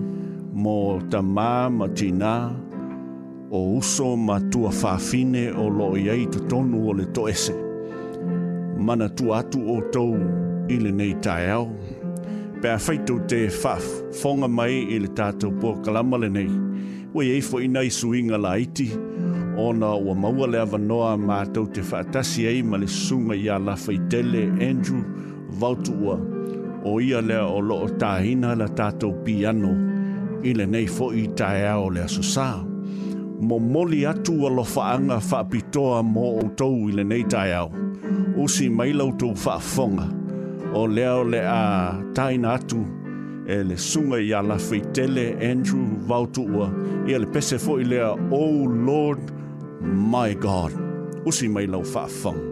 mo 0.54 0.78
ta 1.10 1.18
mā, 1.26 1.50
ma 1.74 1.88
tinaa, 1.90 2.61
o 3.52 3.58
uso 3.76 4.16
ma 4.16 4.40
tua 4.40 4.70
whaafine 4.72 5.50
o 5.52 5.68
loo 5.68 5.92
iei 5.98 6.24
te 6.32 6.40
tonu 6.48 6.86
o 6.88 6.92
le 6.96 7.04
toese. 7.12 7.52
Mana 8.80 9.08
tu 9.12 9.34
atu 9.36 9.60
o 9.76 9.76
tou 9.92 10.16
i 10.72 10.78
le 10.80 10.88
nei 10.90 11.12
tae 11.20 11.50
au. 11.52 11.66
Pea 12.64 12.78
whaitou 12.80 13.20
te 13.28 13.40
whaaf, 13.58 13.84
whonga 14.22 14.48
mai 14.48 14.72
i 14.96 15.02
le 15.04 15.10
tātou 15.12 15.52
pua 15.60 15.74
kalama 15.84 16.16
le 16.24 16.30
nei. 16.32 16.48
Ue 17.12 17.26
ei 17.34 17.44
fo 17.44 17.60
inai 17.60 17.90
suinga 17.92 18.40
la 18.40 18.54
iti, 18.56 18.88
ona 19.60 19.92
ua 20.00 20.16
maua 20.16 20.48
le 20.48 20.62
avanoa 20.64 21.12
mātou 21.20 21.68
te 21.76 21.84
whaatasi 21.84 22.48
ei 22.48 22.62
ma 22.64 22.80
le 22.80 22.88
sunga 22.88 23.36
i 23.36 23.50
ala 23.52 23.76
whaitele 23.76 24.46
Andrew 24.64 25.04
Vautua. 25.60 26.16
O 26.88 26.96
ia 27.04 27.20
lea 27.20 27.44
o 27.52 27.60
loo 27.60 27.90
tāhina 28.00 28.56
la 28.56 28.70
tātou 28.72 29.12
piano 29.28 29.76
i 30.40 30.56
le 30.56 30.64
nei 30.66 30.88
fo 30.90 31.12
i 31.12 31.28
tae 31.36 31.66
au 31.68 31.90
le 31.92 32.08
asusaa. 32.08 32.71
momoli 33.42 34.06
atu 34.06 34.32
fa 34.64 34.98
faapitoa 35.20 36.02
mo 36.02 36.40
tau 36.56 36.88
i 36.88 36.92
lenei 36.92 37.24
taeao 37.24 37.70
usi 38.36 38.68
mai 38.68 38.92
lautou 38.92 39.34
faafofoga 39.34 40.04
o 40.74 40.86
lea 40.88 41.14
o 41.14 41.24
le 41.24 41.40
a 41.46 41.94
taina 42.14 42.52
atu 42.52 42.86
e 43.46 43.64
le 43.68 43.76
suga 43.76 44.16
iā 44.28 44.42
lafeitele 44.48 45.26
andrew 45.52 45.82
vautuua 46.08 46.68
i 47.06 47.18
le 47.18 47.26
pese 47.26 47.58
foʻi 47.58 47.84
lea 47.88 48.10
o 48.12 48.16
oh 48.30 48.66
lord 48.66 49.32
my 49.84 50.34
god 50.34 50.72
usi 51.26 51.48
mai 51.48 51.66
lau 51.66 51.82
faafofoga 51.84 52.51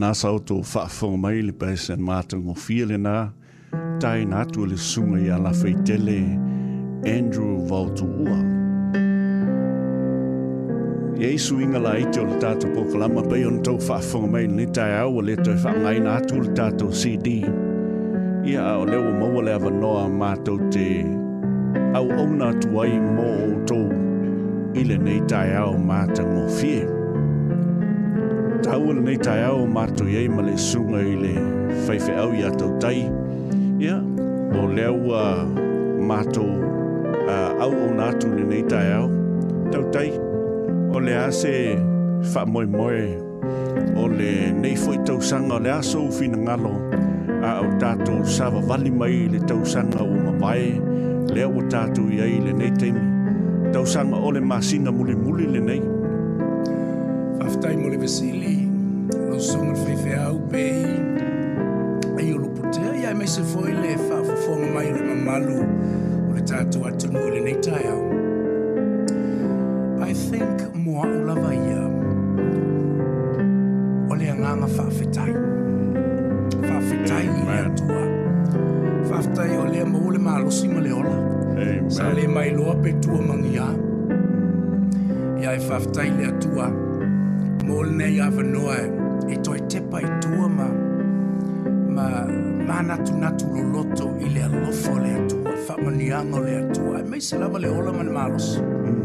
nā 0.00 0.14
sau 0.16 0.38
tō 0.48 0.60
whaafong 0.64 1.18
mai 1.20 1.42
le 1.44 1.52
pēse 1.60 1.92
an 1.94 2.00
mātang 2.08 2.46
o 2.48 2.54
whiele 2.64 2.96
nā, 3.04 3.14
tai 4.02 4.22
nā 4.28 4.42
tū 4.54 4.64
le 4.68 4.76
sunga 4.88 5.18
i 5.20 5.28
ala 5.34 5.50
whai 5.58 5.72
tele, 5.88 6.18
Andrew 7.10 7.58
Valtuua. 7.68 8.36
I 11.20 11.24
eisu 11.34 11.58
inga 11.60 11.82
la 11.84 11.98
ite 12.00 12.16
o 12.22 12.24
le 12.24 12.38
tātou 12.40 12.72
pokalama, 12.76 13.26
pei 13.28 13.44
on 13.48 13.58
tō 13.66 13.74
whaafong 13.88 14.30
mai 14.34 14.46
le 14.48 14.64
tai 14.78 14.94
au 15.02 15.20
le 15.26 15.34
tō 15.40 15.56
whaangai 15.64 15.96
nā 16.06 16.14
tū 16.30 16.38
le 16.44 16.54
tātou 16.60 16.94
CD. 17.00 17.36
Ia 18.52 18.70
o 18.80 18.86
leo 18.88 19.02
o 19.10 19.10
maua 19.18 19.42
le 19.48 19.52
avanoa 19.58 20.06
mātou 20.22 20.70
te 20.72 20.86
au 21.98 22.08
au 22.22 22.24
nā 22.38 22.54
tuai 22.64 22.96
mō 23.04 23.28
o 23.44 23.50
tō, 23.72 23.82
ile 24.80 24.96
nei 25.04 25.18
tai 25.34 25.52
au 25.60 25.76
mātang 25.90 26.32
o 26.40 26.46
whiele 26.60 26.99
tau 28.64 28.92
nei 28.92 29.16
tai 29.24 29.40
au 29.44 29.66
mātou 29.66 30.08
iei 30.12 30.28
ma 30.28 30.42
le 30.44 30.56
sunga 30.58 30.98
i 31.04 31.14
le 31.18 31.32
whaife 31.86 32.10
au 32.18 32.32
i 32.36 32.42
atau 32.48 32.70
tai. 32.82 32.96
Ia, 33.00 33.84
yeah. 33.84 34.02
o 34.60 34.66
leo 34.74 34.92
uh, 35.16 35.46
mātou 36.08 36.48
uh, 37.22 37.62
au 37.64 37.70
o 37.70 37.88
nātou 37.96 38.34
nei 38.50 38.62
tai 38.70 38.84
au. 38.96 39.06
Tau 39.72 39.84
tai, 39.94 40.08
o 40.92 41.00
le 41.00 41.14
ase 41.22 41.54
wha 42.32 42.44
moe 42.52 42.66
moe 42.70 43.04
o 44.02 44.06
le 44.12 44.30
nei 44.60 44.74
fwoi 44.80 44.98
tau 45.08 45.20
sanga 45.24 45.58
le 45.62 45.72
aso 45.78 46.02
u 46.08 46.10
fina 46.14 46.36
ngalo 46.40 46.74
a 47.40 47.56
au 47.62 47.70
tātou 47.82 48.24
sawa 48.38 48.60
vali 48.68 48.90
mai 49.02 49.24
le 49.32 49.40
tau 49.48 49.62
sanga 49.74 50.02
o 50.04 50.10
mamae 50.10 50.74
leo 51.32 51.52
o 51.54 51.64
tātou 51.72 52.10
iei 52.12 52.42
le 52.44 52.52
nei 52.60 52.74
teimi. 52.82 53.06
Tau 53.72 53.86
sanga 53.86 54.16
o 54.18 54.28
masina 54.28 54.28
muli 54.28 54.28
muli 54.28 54.28
Tau 54.28 54.28
sanga 54.28 54.28
o 54.28 54.34
le 54.36 54.44
masina 54.52 54.98
muli 54.98 55.16
muli 55.24 55.46
le 55.56 55.64
nei. 55.70 55.80
Stai 57.62 57.76
mole 57.76 57.98
veseli, 58.00 58.56
non 59.28 59.38
sono 59.38 59.72
il 59.72 59.76
feifea 59.76 60.30
upei. 60.30 60.98
Ai 62.16 62.32
o 62.32 62.38
lupu 62.38 62.66
te, 62.70 63.04
ai 63.06 63.14
mai 63.14 63.26
se 63.26 63.42
foi 63.42 63.70
le 63.70 63.96
whafafonga 63.96 64.68
mai 64.72 64.90
le 64.90 65.00
mamalu 65.04 65.58
o 66.30 66.32
le 66.32 66.40
tātou 66.42 66.86
atunu 66.88 67.18
i 67.26 67.30
le 67.34 67.40
nei 67.44 67.58
tai 67.60 67.84
au. 67.84 68.00
I 70.08 70.14
think 70.14 70.72
moa 70.74 71.04
o 71.04 71.20
lava 71.28 71.52
ia 71.52 71.84
o 74.08 74.14
le 74.16 74.26
anganga 74.30 74.66
whawhetai. 74.78 75.30
Whawhetai 76.64 77.24
i 77.28 77.56
atua. 77.60 78.02
Whawhetai 79.10 79.50
o 79.60 79.64
lea 79.68 79.84
maule 79.84 80.18
malosi 80.18 80.66
ma 80.66 80.80
le 80.80 80.92
ola. 80.92 81.16
Amen. 81.60 81.90
Sa 81.90 82.08
le 82.10 82.26
mai 82.26 82.54
loa 82.56 82.74
pe 82.76 82.96
tua 83.02 83.20
mangia. 83.20 83.68
Ia 85.42 85.52
e 85.52 85.58
whawhetai 85.68 86.08
le 86.16 86.24
atua. 86.32 86.64
Amen 86.64 86.79
molenei 87.70 88.18
avanoa 88.20 88.76
e 89.28 89.36
toe 89.44 89.60
tepa 89.70 90.00
i 90.00 90.08
tua 90.22 90.48
ma 90.56 90.66
ma 91.96 92.06
mana 92.26 92.66
manatunatu 92.68 93.46
loloto 93.54 94.06
i 94.26 94.28
le 94.34 94.42
alofo 94.42 94.92
o 94.94 94.98
le 95.04 95.10
atua 95.20 95.52
faamaniaga 95.66 96.36
o 96.38 96.42
le 96.46 96.54
atua 96.62 97.02
e 97.16 97.20
se 97.26 97.38
lava 97.38 97.58
le 97.58 97.68
ola 97.68 97.92
ma 97.92 98.02
le 98.02 98.10
malosi 98.18 98.58
mm. 98.60 99.00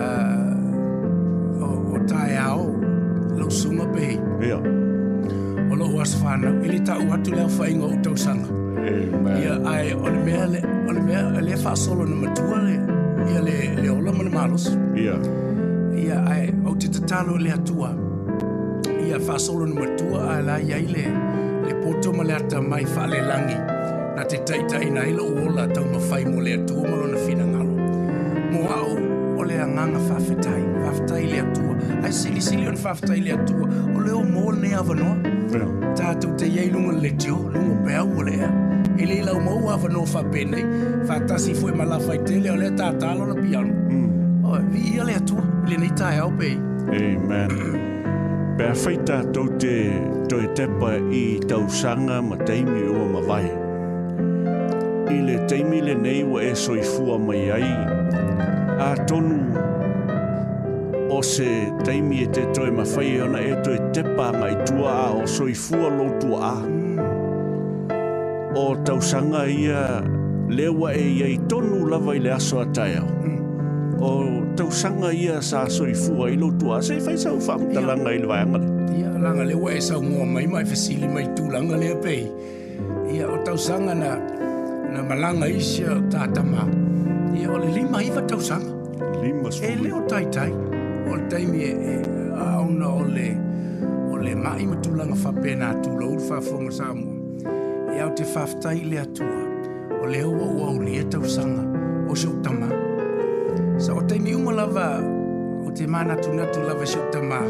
ah, 0.00 1.66
o 1.94 1.98
taeao 2.10 2.64
lausuga 3.38 3.86
pei 3.94 4.14
o 5.72 5.74
loo 5.80 6.00
aso 6.02 6.18
fanau 6.22 6.54
i 6.64 6.68
le 6.72 6.78
taʻu 6.88 7.10
atu 7.14 7.30
le 7.36 7.40
aufaiga 7.42 7.84
ou 7.90 7.96
tausaga 8.04 8.46
ia 9.42 9.54
ai 9.74 9.92
o 9.94 10.04
le 10.14 10.18
mea 10.26 10.44
o 10.88 10.92
le 10.94 11.02
mea 11.08 11.22
e 11.38 11.40
lē 11.50 11.56
faasolo 11.64 12.02
na 12.10 12.16
matua 12.22 12.58
le 12.66 12.74
ia 13.34 13.40
le 13.82 13.88
ola 13.98 14.10
ma 14.16 14.22
le 14.22 14.30
malosi 14.38 14.72
yeah. 14.96 15.39
talole 17.06 17.52
atua 17.52 17.88
ia 19.08 19.20
faasolona 19.20 19.74
matua 19.74 20.36
a 20.36 20.42
laiai 20.42 20.86
le 20.94 21.74
poto 21.82 22.12
ma 22.12 22.22
le 22.22 22.34
atamai 22.34 22.84
faalelagi 22.94 23.58
na 24.16 24.22
te 24.30 24.36
taitaina 24.48 25.00
ai 25.00 25.12
loa 25.18 25.44
lataumafai 25.56 26.24
mo 26.32 26.40
le 26.46 26.54
atua 26.54 26.82
malna 26.90 27.18
finagalo 27.26 28.58
o 28.60 28.62
ao 28.78 28.94
o 29.40 29.44
le 29.44 29.56
agaga 29.64 30.16
atailea 30.90 31.44
ae 32.04 32.12
silisili 32.12 32.66
ona 32.68 32.76
faafetai 32.76 33.20
le 33.20 33.32
atua 33.32 33.66
o 33.96 34.00
leon 34.00 34.64
avanoa 34.78 35.16
tatou 35.96 36.30
teiai 36.38 36.68
luga 36.72 36.92
lleiolpeau 37.02 38.08
olea 38.18 38.48
i 38.98 39.06
le 39.06 39.14
e 39.20 39.24
lauma 39.24 39.72
avanoa 39.74 40.06
faapenei 40.06 40.64
faatasi 41.08 41.54
fue 41.54 41.72
malafai 41.72 42.18
tele 42.24 42.50
o 42.50 42.56
le 42.56 42.70
tatalona 42.70 43.34
piano 43.42 43.74
mm. 43.90 44.76
ia 44.94 45.04
leatua 45.04 45.42
ilnei 45.66 45.92
taao 46.00 46.30
pe 46.38 46.69
Amen. 46.90 47.52
Pea 48.58 48.68
whai 48.82 48.96
tātou 49.06 49.46
te 49.62 49.74
toi 50.28 50.48
tepa 50.58 50.96
i 51.14 51.38
tau 51.46 51.68
sanga 51.70 52.16
ma 52.24 52.34
teimi 52.48 52.80
o 52.90 53.04
ma 53.12 53.20
vai. 53.28 53.44
I 55.14 55.20
le 55.28 55.36
teimi 55.50 55.80
le 55.86 55.94
nei 55.94 56.24
wa 56.26 56.40
e 56.42 56.50
soifua 56.64 57.18
mai 57.22 57.44
ai. 57.54 57.68
A 58.82 58.90
tonu 59.06 59.38
o 61.14 61.20
se 61.30 61.60
teimi 61.84 62.24
e 62.24 62.26
te 62.34 62.48
toi 62.56 62.72
ma 62.74 62.82
whai 62.82 63.14
ona 63.22 63.38
e 63.46 63.54
toi 63.62 63.78
tepa 63.94 64.32
mai 64.34 64.56
tua 64.66 64.90
a 64.90 65.08
o 65.20 65.22
soifua 65.30 65.92
lotu 65.96 66.34
a. 66.42 66.56
O 68.58 68.66
tau 68.86 68.98
sanga 69.00 69.46
ia 69.46 70.02
lewa 70.50 70.90
e 70.96 71.06
iei 71.22 71.38
tonu 71.48 71.86
lava 71.94 72.16
i 72.18 72.26
le 72.26 72.32
aso 72.34 72.58
a 72.64 72.66
taia. 72.74 73.06
O 74.02 74.16
tausaga 74.60 75.08
ia 75.08 75.40
sa 75.40 75.64
soifua 75.72 76.28
i 76.28 76.36
lotu 76.36 76.68
a 76.68 76.82
se 76.84 76.98
faisau 77.00 77.38
faamatalaga 77.40 78.12
i 78.12 78.18
le 78.20 78.28
vaega 78.28 78.58
le 78.60 78.66
ia 78.92 79.08
alaga 79.16 79.44
le 79.48 79.54
ua 79.56 79.72
e 79.72 79.80
saumoa 79.80 80.26
mai 80.28 80.44
ma 80.46 80.60
e 80.60 80.66
fesili 80.68 81.08
mai 81.08 81.24
tulaga 81.32 81.76
lea 81.80 81.94
pei 82.04 82.28
ia 83.08 83.24
o 83.32 83.38
tausaga 83.44 83.94
na 83.96 84.10
na 84.92 85.00
malaga 85.08 85.48
isi 85.48 85.80
o 85.88 85.96
tatama 86.12 86.66
ia 87.40 87.48
o 87.50 87.56
le 87.62 87.68
lima 87.78 88.02
iva 88.04 88.20
tausaga 88.28 88.68
e 89.70 89.72
lē 89.80 89.90
o 89.96 90.00
taitai 90.12 90.52
o 91.08 91.16
le 91.16 91.24
taimi 91.32 91.60
e 91.64 91.96
aona 92.36 92.88
o 93.00 93.08
le 93.16 93.28
o 94.12 94.16
le 94.24 94.34
maʻi 94.44 94.64
ma 94.68 94.76
tulaga 94.84 95.14
faapena 95.24 95.70
atu 95.72 95.90
lou 95.98 96.12
le 96.20 96.26
faafoga 96.28 96.70
samoa 96.82 97.96
ia 97.96 98.04
o 98.12 98.12
te 98.12 98.24
faafetai 98.36 98.76
i 98.84 98.84
le 98.92 98.98
atua 99.06 99.38
o 100.04 100.04
le 100.06 100.20
auauau 100.28 100.76
lia 100.84 101.08
tausaga 101.08 101.62
o 102.12 102.12
seʻu 102.12 102.42
tamā 102.44 102.89
Sa 103.80 103.94
o 103.96 104.02
teimi 104.04 104.34
umo 104.36 104.52
lava 104.52 105.00
o 105.66 105.72
te 105.72 105.86
mana 105.88 106.12
tunatu 106.20 106.60
lava 106.68 106.84
si 106.84 106.98
o 107.00 107.04
te 107.08 107.20
mā. 107.24 107.40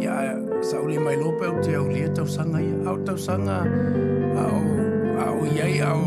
Ia 0.00 0.40
sa 0.64 0.80
ule 0.80 0.96
mai 0.98 1.18
lope 1.20 1.44
o 1.44 1.60
te 1.60 1.74
au 1.76 1.84
lia 1.88 2.08
e 2.08 2.12
tau 2.16 2.24
sanga 2.24 2.62
ia. 2.64 2.72
Au 2.88 2.96
tau 3.04 3.18
sanga 3.20 3.58
au, 4.40 4.56
au 5.26 5.44
iai 5.52 5.82
au 5.84 6.00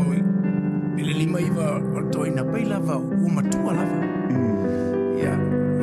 mele 0.96 1.14
lima 1.20 1.38
iwa 1.40 1.68
o 1.78 2.02
toi 2.10 2.30
na 2.34 2.42
pei 2.50 2.64
lava 2.66 2.98
o 2.98 3.28
matua 3.36 3.76
lava. 3.78 4.00
Mm. 4.26 5.22
Ia 5.22 5.32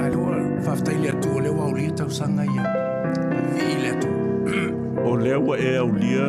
a 0.03 0.09
lua 0.11 0.35
faftai 0.67 0.99
lea 1.01 1.15
tu 1.23 1.31
o 1.39 1.39
leo 1.39 1.55
au 1.63 1.71
lia 1.79 1.93
e 1.95 1.95
tau 1.95 2.09
sanga 2.11 2.43
ia. 2.55 2.65
Vi 3.55 3.71
lea 3.87 3.95
tu. 4.03 4.11
O 5.11 5.15
leo 5.15 5.39
wa 5.47 5.55
e 5.57 5.77
au 5.79 5.91
lia 6.03 6.27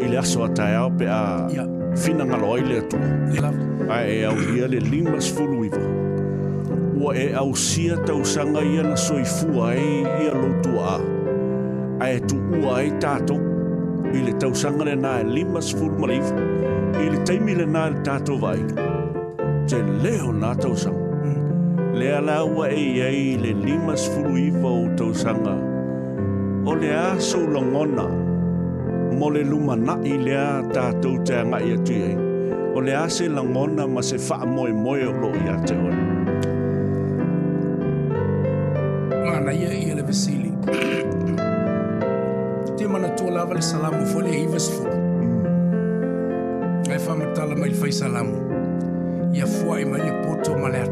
ili 0.00 0.16
aso 0.16 0.44
atai 0.48 0.72
e 0.72 0.76
au 0.80 0.88
pe 0.90 1.04
a... 1.04 1.48
Ia. 1.52 1.68
Fina 1.92 2.24
ngaloi 2.24 2.60
lea 2.64 2.80
tu. 2.88 2.96
Lea. 3.36 3.50
Ai 3.92 4.22
e 4.22 4.22
au 4.24 4.36
lia 4.40 4.66
le 4.72 4.80
lima 4.80 5.20
sfulu 5.20 5.64
iwa. 5.68 5.76
Ia 5.78 5.91
ua 7.02 7.14
e 7.16 7.28
au 7.34 7.46
ausia 7.48 7.96
tausanga 8.08 8.60
ia 8.72 8.82
na 8.82 8.96
soifua 9.06 9.68
e 9.76 10.02
ia 10.24 10.34
lotu 10.42 10.72
a. 10.80 11.00
A 12.04 12.12
e 12.16 12.20
tu 12.28 12.36
ua 12.66 12.76
e 12.84 12.90
tato, 13.04 13.34
i 14.12 14.18
le 14.26 14.32
tausanga 14.42 14.82
le 14.88 14.94
nā 15.04 15.12
e 15.20 15.24
lima 15.36 15.60
sifuru 15.66 15.94
marif, 16.00 16.28
i 17.02 17.08
le 17.12 17.18
teimi 17.26 17.52
le 17.60 17.66
nā 17.74 17.84
e 17.92 18.02
tato 18.06 18.32
vai. 18.44 18.58
Te 19.68 19.78
leo 20.04 20.30
nā 20.42 20.52
tausanga. 20.60 21.10
Le 21.98 22.08
ala 22.18 22.38
ua 22.52 22.66
e 22.76 22.84
iei 22.84 23.36
le 23.42 23.52
lima 23.66 23.92
sifuru 24.02 24.32
iwa 24.48 24.70
o 24.80 24.86
tausanga. 25.00 25.54
O 26.70 26.76
le 26.84 26.90
aso 27.10 27.38
longona, 27.56 28.06
mo 29.18 29.26
le 29.34 29.42
luma 29.50 29.74
na 29.86 29.94
i 30.04 30.14
le 30.28 30.34
a 30.44 30.46
tato 30.74 31.10
te 31.26 31.32
anga 31.42 31.58
i 31.68 31.72
atu 31.78 31.92
iei. 32.00 32.16
O 32.76 32.86
le 32.86 32.94
aso 33.04 33.26
longona 33.36 33.84
ma 33.94 34.00
se 34.12 34.16
wha 34.28 34.38
moe 34.54 34.70
moe 34.86 35.02
o 35.10 35.12
lo 35.24 35.30
i 35.42 35.50
atu 35.56 35.74
iei. 35.84 36.01
veseli. 40.12 40.52
Te 42.76 42.86
tua 43.16 43.30
lava 43.34 43.54
le 43.54 43.62
salamo 43.62 44.04
foi 44.06 44.22
le 44.22 44.36
iva 44.44 44.58
sefulu 44.60 44.92
fama 47.00 47.24
tala 47.34 47.56
mai 47.56 47.70
le 47.70 47.74
fai 47.74 47.92
salamo 47.92 48.36
ia 49.34 49.46
fuaʻi 49.46 49.84
mai 49.90 50.00
le 50.04 50.12
poto 50.24 50.52
ma 50.60 50.68
le 50.68 50.82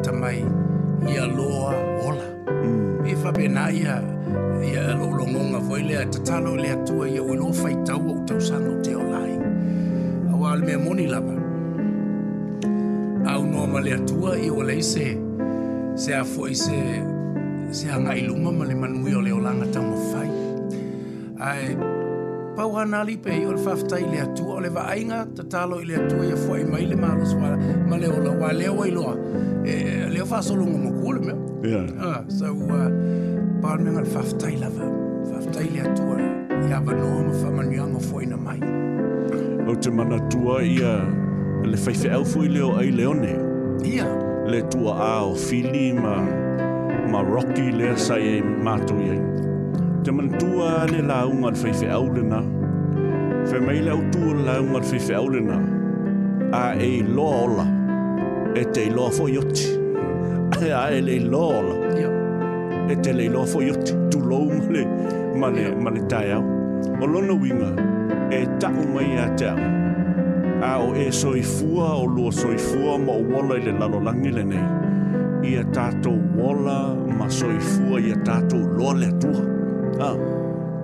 ia 1.12 1.24
loa 1.28 1.72
ola 2.08 2.26
e 3.06 3.14
faapena 3.22 3.68
ia 3.70 3.94
ia 4.64 4.82
loʻologoga 5.00 5.60
foi 5.68 5.82
lea 5.82 6.04
talo 6.24 6.56
le 6.56 6.70
atua 6.72 7.04
ia 7.08 7.22
ua 7.22 7.34
iloa 7.34 7.52
faitaua 7.52 8.12
ou 8.16 8.24
tausaga 8.26 8.70
o 8.72 8.80
te 8.82 8.94
olai 8.96 9.32
auā 10.32 10.56
le 10.58 10.66
mea 10.66 10.78
moni 10.80 11.06
lava 11.06 11.34
aunoa 13.32 13.66
ma 13.72 13.80
le 13.84 13.92
atua 14.00 14.38
ia 14.40 14.52
o 14.52 14.62
leise 14.64 15.06
se 15.94 16.14
a 16.16 16.24
foi 16.24 16.54
se 16.54 16.76
se 17.72 17.88
anga 17.90 18.14
i 18.16 18.26
luma 18.26 18.50
ma 18.58 18.64
le 18.64 18.74
manui 18.74 19.14
o 19.14 19.20
le 19.20 19.32
olanga 19.32 19.64
tau 19.74 19.84
fai. 20.12 20.28
Ai, 21.50 21.68
pau 22.56 22.70
ana 22.80 23.00
li 23.08 23.14
pe 23.24 23.30
i 23.30 23.44
ole 23.50 23.58
fafta 23.66 23.96
i 24.02 24.08
le 24.12 24.18
atua 24.26 24.52
o 24.58 24.60
le 24.64 24.70
va 24.76 24.82
ainga, 24.94 25.18
ta 25.36 25.42
talo 25.52 25.76
i 25.80 25.84
le 25.88 25.94
atua 26.00 26.22
i 26.28 26.32
a 26.34 26.38
fuai 26.44 26.64
mai 26.72 26.84
le 26.90 26.96
malos 27.04 27.32
ma 27.88 27.96
le 28.00 28.08
ola 28.16 28.32
wa 28.40 28.50
leo 28.60 28.84
i 28.86 28.90
loa. 28.96 29.14
E, 29.72 30.10
leo 30.14 30.26
fa 30.32 30.38
solo 30.42 30.64
ngomo 30.70 30.90
kule 31.00 31.20
me. 31.26 31.34
Yeah. 31.68 31.86
Ah, 32.08 32.24
so, 32.38 32.46
uh, 32.50 32.90
pau 33.62 33.72
ane 33.78 33.88
ngal 33.94 34.06
fafta 34.14 34.46
i 34.52 34.56
lava, 34.62 34.86
fafta 35.30 35.58
i 35.62 35.68
le 35.74 35.80
atua, 35.88 36.16
i 36.68 36.72
ava 36.76 36.92
noa 37.00 37.20
ma 37.28 37.32
famanuanga 37.42 38.00
fuai 38.10 38.26
na 38.32 38.36
mai. 38.46 38.58
O 39.70 39.76
te 39.80 39.88
mana 39.96 40.16
tua 40.30 40.56
i 40.66 40.74
a, 40.82 40.98
le 41.70 41.76
faife 41.78 42.08
elfu 42.10 42.42
i 42.48 42.50
leo 42.50 42.70
ai 42.82 42.90
leone. 42.90 43.32
Ia. 43.92 44.08
Le 44.52 44.60
tua 44.72 44.92
a 45.06 45.16
o 45.30 45.34
fili 45.38 45.92
ma 45.94 46.18
ma 47.10 47.20
roki 47.26 47.66
le 47.78 47.90
sai 48.06 48.36
e 48.36 48.36
mātu 48.66 48.94
i 49.02 49.08
ei. 49.10 49.54
Te 50.06 50.12
mantua 50.14 50.84
le 50.90 51.00
la 51.08 51.24
unga 51.26 51.48
al 51.50 51.56
feife 51.58 51.88
aulina, 51.90 52.38
fe 53.50 53.58
mei 53.62 53.80
le 53.82 53.90
autua 53.96 54.34
la 54.46 54.54
unga 54.62 54.78
al 54.78 54.84
feife 54.86 55.10
aulina, 55.18 55.56
a 56.56 56.62
e 56.78 56.90
loa 57.18 57.40
ola, 57.48 57.64
e 58.62 58.62
te 58.76 58.84
loa 58.94 59.10
fo 59.16 59.26
yoti, 59.30 59.66
a 60.80 60.84
e 60.94 61.00
le 61.08 61.16
loa 61.32 61.58
ola, 61.58 62.06
e 62.94 62.98
te 63.02 63.12
le 63.18 63.26
loa 63.34 63.44
fo 63.52 63.60
yoti, 63.64 63.92
tu 64.14 64.20
loa 64.22 64.44
unga 64.52 64.70
le, 64.70 64.84
ma 65.42 65.50
le, 65.56 65.66
ma 65.82 65.90
le 65.96 66.04
tai 66.12 66.28
au. 66.36 66.44
O 67.00 67.06
lona 67.10 67.32
winga, 67.42 67.88
e 68.38 68.44
taku 68.62 68.86
mai 68.94 69.16
a 69.18 69.26
te 69.40 69.48
au, 69.50 70.62
a 70.68 70.70
o 70.84 70.94
e 70.94 71.08
soifua 71.22 71.88
o 72.04 72.06
lua 72.06 72.30
soifua 72.38 72.98
ma 73.02 73.12
o 73.18 73.22
wala 73.32 73.58
i 73.58 73.62
le 73.66 73.72
lalolangi 73.80 74.30
le 74.36 74.44
nei, 74.52 74.64
ia 75.44 75.62
tātou 75.72 76.20
ola 76.44 76.92
ma 77.16 77.26
soifua 77.32 78.00
ia 78.02 78.16
tātou 78.26 78.60
lole 78.78 79.08
atua. 79.08 79.42
Ah. 80.04 80.16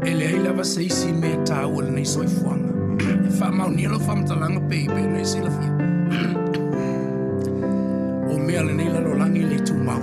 E 0.07 0.13
lei 0.17 0.39
lava 0.45 0.65
seisi 0.67 1.13
me 1.13 1.35
tāua 1.49 1.85
lenei 1.87 2.05
soifuanga. 2.07 2.73
e 2.99 3.31
whamaunia 3.41 3.91
lo 3.91 3.99
whamtalanga 3.99 4.61
peipe 4.71 5.01
nei 5.03 5.25
silafia. 5.25 5.73
o 8.31 8.39
mea 8.47 8.63
lenei 8.63 8.89
lalolangi 8.95 9.45
le 9.51 9.59
tūmau. 9.59 10.03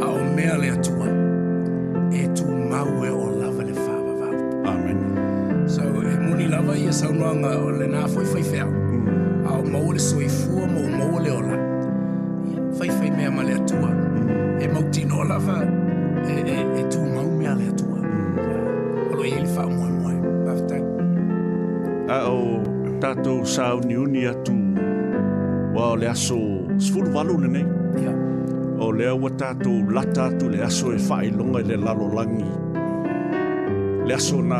A 0.00 0.06
o 0.08 0.24
mea 0.36 0.56
le 0.58 0.70
atua. 0.76 1.08
E 2.12 2.28
tūmau 2.38 3.04
e 3.04 3.10
o 3.10 3.26
lava 3.40 3.62
le 3.62 3.72
whāwawau. 3.72 4.64
Amen. 4.66 5.68
So 5.68 5.82
e 5.82 6.16
muni 6.18 6.48
lava 6.48 6.76
ia 6.78 6.92
saunoanga 6.92 7.56
o 7.62 7.70
le 7.78 7.86
nā 7.88 8.08
foifaifea. 8.08 8.64
Mm. 8.66 9.46
A 9.48 9.58
o 9.58 9.62
mau 9.64 9.92
le 9.92 9.98
soifua 9.98 10.53
lava 15.34 15.60
e 16.32 16.34
e 16.56 16.58
e 16.80 16.82
tu 16.92 17.00
mau 17.14 17.28
me 17.38 17.44
ale 17.52 17.68
tu 17.78 17.84
o 19.10 19.14
lo 19.14 19.22
ele 19.28 19.46
fa 19.54 19.64
mo 19.76 19.86
mo 20.02 20.10
pafta 20.46 20.76
a 22.16 22.18
o 22.34 22.42
tato 23.02 23.32
sa 23.52 23.64
uni 24.02 24.22
tu 24.46 24.54
wa 25.74 25.86
le 26.00 26.06
aso 26.14 26.38
sfulu 26.84 27.10
valu 27.14 27.36
ne 27.54 27.62
ya 28.04 28.12
o 28.84 28.90
le 28.98 29.06
o 29.26 29.30
tato 29.42 29.70
lata 29.96 30.26
tu 30.38 30.46
le 30.54 30.60
aso 30.68 30.92
e 30.96 30.98
fa 31.08 31.18
i 31.28 31.30
longa 31.38 31.60
le 31.70 31.76
lalo 31.84 32.06
langi 32.16 32.52
le 34.06 34.14
aso 34.18 34.38
na 34.50 34.58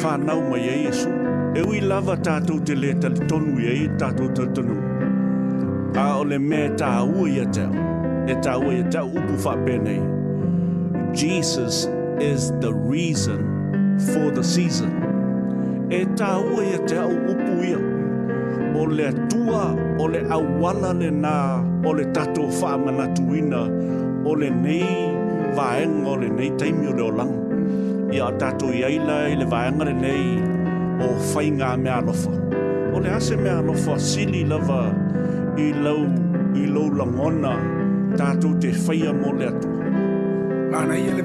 fa 0.00 0.12
na 0.26 0.32
o 0.40 0.42
mai 0.50 0.62
yesu 0.86 1.10
e 1.58 1.60
wi 1.68 1.78
lava 1.90 2.16
tato 2.28 2.54
te 2.66 2.74
le 2.82 2.90
tal 3.02 3.12
tonu 3.28 3.52
ye 3.66 3.74
tato 4.00 4.28
tonu 4.56 4.76
a 6.04 6.06
o 6.20 6.22
le 6.30 6.38
meta 6.48 6.90
u 7.16 7.26
ye 7.36 7.44
tato 7.58 7.95
e 8.32 8.34
tau 8.42 8.60
e, 8.72 8.80
e 8.80 8.84
tau 8.92 9.06
upu 9.06 9.34
whapene. 9.44 9.96
Jesus 11.20 11.84
is 12.30 12.50
the 12.62 12.72
reason 12.74 13.40
for 14.12 14.30
the 14.36 14.42
season. 14.42 14.90
E 15.98 16.04
tau 16.20 16.42
e, 16.62 16.74
e 16.74 16.78
tau 16.92 17.10
upu 17.32 17.54
ia. 17.70 17.80
O 18.80 18.84
le 18.96 19.04
atua, 19.12 19.62
o 20.02 20.06
le 20.14 20.20
awala 20.38 20.90
le 21.02 21.10
nā, 21.22 21.36
o 21.86 21.90
le 21.98 22.06
tato 22.16 22.42
whamana 22.60 23.06
tuina, 23.16 23.62
o 24.26 24.32
le 24.40 24.50
nei 24.50 24.90
vaenga, 25.60 26.06
o 26.12 26.16
le 26.16 26.28
nei 26.40 26.50
taimi 26.58 26.86
o 26.90 26.94
le 26.98 27.02
olang. 27.10 27.34
Ia 28.16 28.28
tato 28.40 28.72
i 28.74 28.82
aila 28.90 29.18
i 29.32 29.36
le 29.38 29.44
vaenga 29.54 29.84
le 29.90 29.96
nei, 30.02 30.26
o 31.06 31.14
whainga 31.30 31.72
me 31.86 31.90
alofa. 32.00 32.32
O 32.94 32.98
le 32.98 33.10
ase 33.18 33.36
me 33.36 33.50
alofa, 33.58 33.98
sili 34.10 34.42
lava 34.52 34.82
i 35.68 35.70
lau, 35.86 36.00
i 36.60 36.66
lau 36.74 36.90
langona, 36.98 37.52
langona, 37.54 37.75
tātou 38.16 38.56
te 38.60 38.70
whaia 38.86 39.12
mo 39.12 39.32
le 39.38 39.46
atu. 39.50 39.68
Lāna 40.72 40.96
i 40.96 41.04
ele 41.10 41.22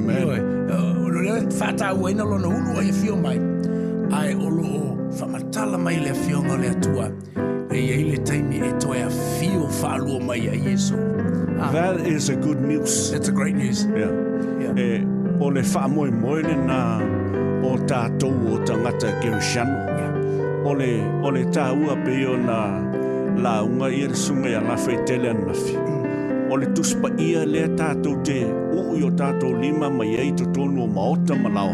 lona 2.12 2.82
ia 2.82 2.92
fio 2.92 3.16
mai. 3.16 3.38
o 4.34 4.48
loo 4.50 4.98
mai 5.72 5.96
le 8.04 8.16
taimi 8.26 8.56
e 8.56 8.58
mai 10.20 10.38
a 10.38 10.38
ah. 11.64 11.72
That 11.72 12.00
is 12.02 12.28
a 12.28 12.36
good 12.36 12.60
news. 12.60 13.10
That's 13.10 13.28
a 13.28 13.32
great 13.32 13.54
news. 13.54 13.86
Yeah. 13.86 14.10
yeah. 14.60 14.76
E, 14.76 14.98
eh, 14.98 15.40
o 15.40 15.46
le 15.46 15.62
wha 15.62 15.88
moe 15.88 16.10
o 17.72 17.76
tātou 17.86 18.34
o 18.52 18.58
tangata 18.66 19.12
kerishano. 19.22 19.78
Yeah. 19.98 20.15
ole 20.68 20.88
ole 21.24 21.44
taua 21.54 21.94
pe 22.04 22.14
ona 22.34 22.60
la 23.42 23.52
unga 23.66 23.88
ir 23.98 24.14
sume 24.22 24.48
ala 24.60 24.76
fetele 24.84 25.28
na 25.40 25.52
fi 25.60 25.76
mm. 25.82 26.40
ole 26.54 26.66
tus 26.78 26.90
pa 27.02 27.08
ia 27.26 27.42
le 27.52 27.62
to 28.04 28.10
te 28.28 28.36
u 28.78 28.82
yo 29.02 29.10
tato 29.20 29.46
lima 29.62 29.86
mai 29.98 30.08
ai 30.22 30.28
to 30.40 30.44
tonu 30.56 30.82
ma 30.96 31.02
ota 31.12 31.34
malao 31.44 31.70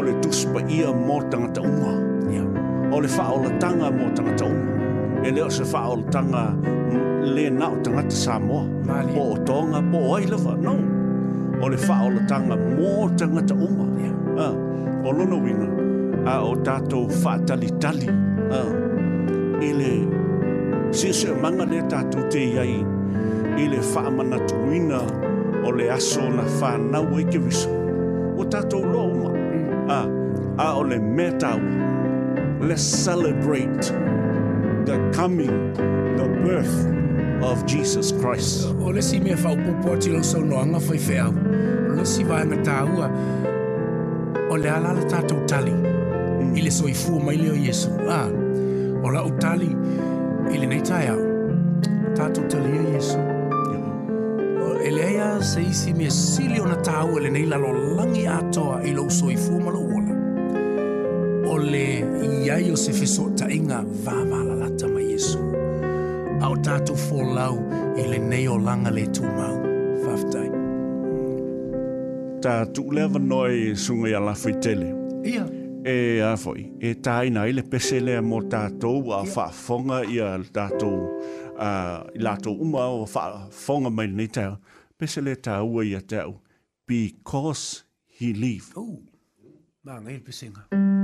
ole 0.00 0.12
tus 0.24 0.40
pa 0.54 0.60
ia 0.78 0.88
mo 1.06 1.16
tanga 1.30 1.48
ta 1.58 1.62
unga 1.70 1.94
ole 2.98 3.08
fa 3.16 3.24
ola 3.36 3.50
tanga 3.64 3.88
mo 4.00 4.04
tanga 4.18 4.32
ta 4.42 4.46
unga 4.52 4.72
ele 5.30 5.40
o 5.46 5.48
se 5.60 5.64
fa 5.72 5.80
ola 5.94 6.04
tanga 6.18 6.42
le 7.36 7.44
na 7.60 7.66
o 7.74 7.82
tanga 7.86 8.02
ta 8.12 8.16
samo 8.26 8.58
po 9.14 9.22
tonga 9.50 9.80
po 9.90 9.98
ai 10.18 10.24
lava 10.34 10.52
no 10.68 10.74
ole 11.66 11.78
fa 11.88 11.94
ola 12.10 12.20
tanga 12.32 12.54
mo 12.68 12.90
tanga 13.22 13.40
ta 13.52 13.64
unga 13.66 13.86
ya 14.04 14.12
ah, 14.46 14.54
o 15.08 15.18
lono 15.18 15.38
wina 15.48 15.68
a 16.26 16.42
o 16.44 16.54
tātou 16.66 17.06
i 17.06 17.70
le 19.76 19.88
tātou 21.88 22.22
te 22.30 22.38
iai 22.38 22.84
i 23.56 23.66
le 23.68 23.80
o 25.68 25.72
le 25.76 25.88
aso 25.90 26.22
na 26.30 26.44
tātou 28.48 28.84
loa 28.84 29.06
uma 29.06 29.30
mm. 29.30 29.86
a, 29.88 30.06
ah, 30.58 30.66
a 30.66 30.74
o 30.78 30.82
le 30.82 30.98
let's 32.68 32.82
celebrate 32.82 33.92
the 34.86 34.98
coming 35.14 35.72
the 36.16 36.28
birth 36.42 36.86
of 37.42 37.64
Jesus 37.66 38.12
Christ 38.12 38.66
o 38.82 38.90
le 38.90 39.00
si 39.02 39.20
mea 39.20 39.34
ati 39.36 40.10
lo 40.12 40.22
sau 40.22 40.40
noanga 40.40 40.78
whai 40.88 40.98
si 42.04 42.24
vaenga 42.24 42.84
o 44.50 44.56
le 44.56 44.68
alala 44.70 45.00
tātou 45.06 45.44
tali 45.46 45.87
i 46.56 46.60
le 46.62 46.70
soifua 46.70 47.18
mai 47.24 47.36
lea 47.36 47.52
o 47.52 47.56
iesu 47.66 47.90
a 48.08 48.18
ah, 48.20 48.28
o 49.02 49.08
la'u 49.14 49.30
tali 49.42 49.70
i 50.54 50.58
lenei 50.60 50.80
taeao 50.88 51.20
tatou 52.16 52.44
talia 52.52 52.82
iesu 52.94 53.18
e 54.86 54.90
lea 54.96 55.10
ia 55.16 55.28
se 55.50 55.60
isi 55.70 55.92
mea 55.98 56.10
sili 56.10 56.60
ona 56.60 56.74
tāua 56.88 57.18
lenei 57.24 57.46
lalolagi 57.50 58.24
atoa 58.38 58.80
i 58.88 58.92
lou 58.98 59.08
soifua 59.10 59.58
ma 59.64 59.70
lou 59.76 59.86
ola 59.98 60.14
o 61.54 61.58
le 61.58 61.84
iai 62.46 62.70
o 62.72 62.76
se 62.84 62.92
fesoataʻiga 62.92 63.78
vavalalata 64.04 64.86
ma 64.94 65.00
iesu 65.10 65.38
a 66.42 66.48
o 66.50 66.56
tatou 66.68 66.96
folau 67.06 67.56
i 68.00 68.08
lenei 68.12 68.46
olaga 68.56 68.90
le 68.98 69.04
tumau 69.16 69.54
faafetai 70.04 70.48
tatu'u 72.44 72.90
lea 72.96 73.08
vanoa 73.14 73.44
avanoa 73.44 73.72
e 73.72 73.76
suga 73.84 74.06
ia 74.14 74.20
lafo 74.28 74.48
i 74.48 74.56
tele 74.66 74.88
ia 75.24 75.34
yeah. 75.34 75.57
e 75.88 76.20
a 76.20 76.36
foi 76.36 76.72
e 76.80 76.94
tai 77.00 77.30
nai 77.30 77.52
le 77.52 77.62
pese 77.62 77.98
le 78.00 78.20
mo 78.20 78.42
tatou 78.52 79.10
a 79.18 79.24
fa 79.34 79.46
fonga 79.64 80.00
i 80.14 80.18
a 80.20 80.28
tatou 80.56 80.98
a 81.68 81.70
lato 82.24 82.52
uma 82.52 82.84
o 82.92 83.06
fa 83.06 83.24
fonga 83.64 83.90
mai 83.90 84.08
nei 84.08 84.28
tau 84.36 84.54
pese 84.98 85.18
le 85.26 85.34
tau 85.36 85.80
i 85.80 85.96
tau 86.12 86.40
because 86.86 87.84
he 88.16 88.28
leave 88.42 88.68
oh 88.76 88.98
ma 89.84 89.94
ngai 90.04 90.18
pese 90.26 90.46
mm. 90.74 90.97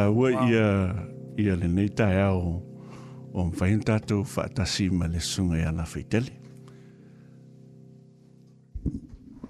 tāua 0.00 0.30
ia 0.48 0.66
ia 1.40 1.54
lenei 1.56 1.88
taeao 1.88 2.62
o 3.32 3.44
mafai 3.44 3.76
na 3.76 3.84
tatou 3.84 4.24
faatasi 4.24 4.88
ma 4.92 5.06
le 5.06 5.20
susuga 5.20 5.58
iā 5.60 5.72
lafeitele 5.76 6.32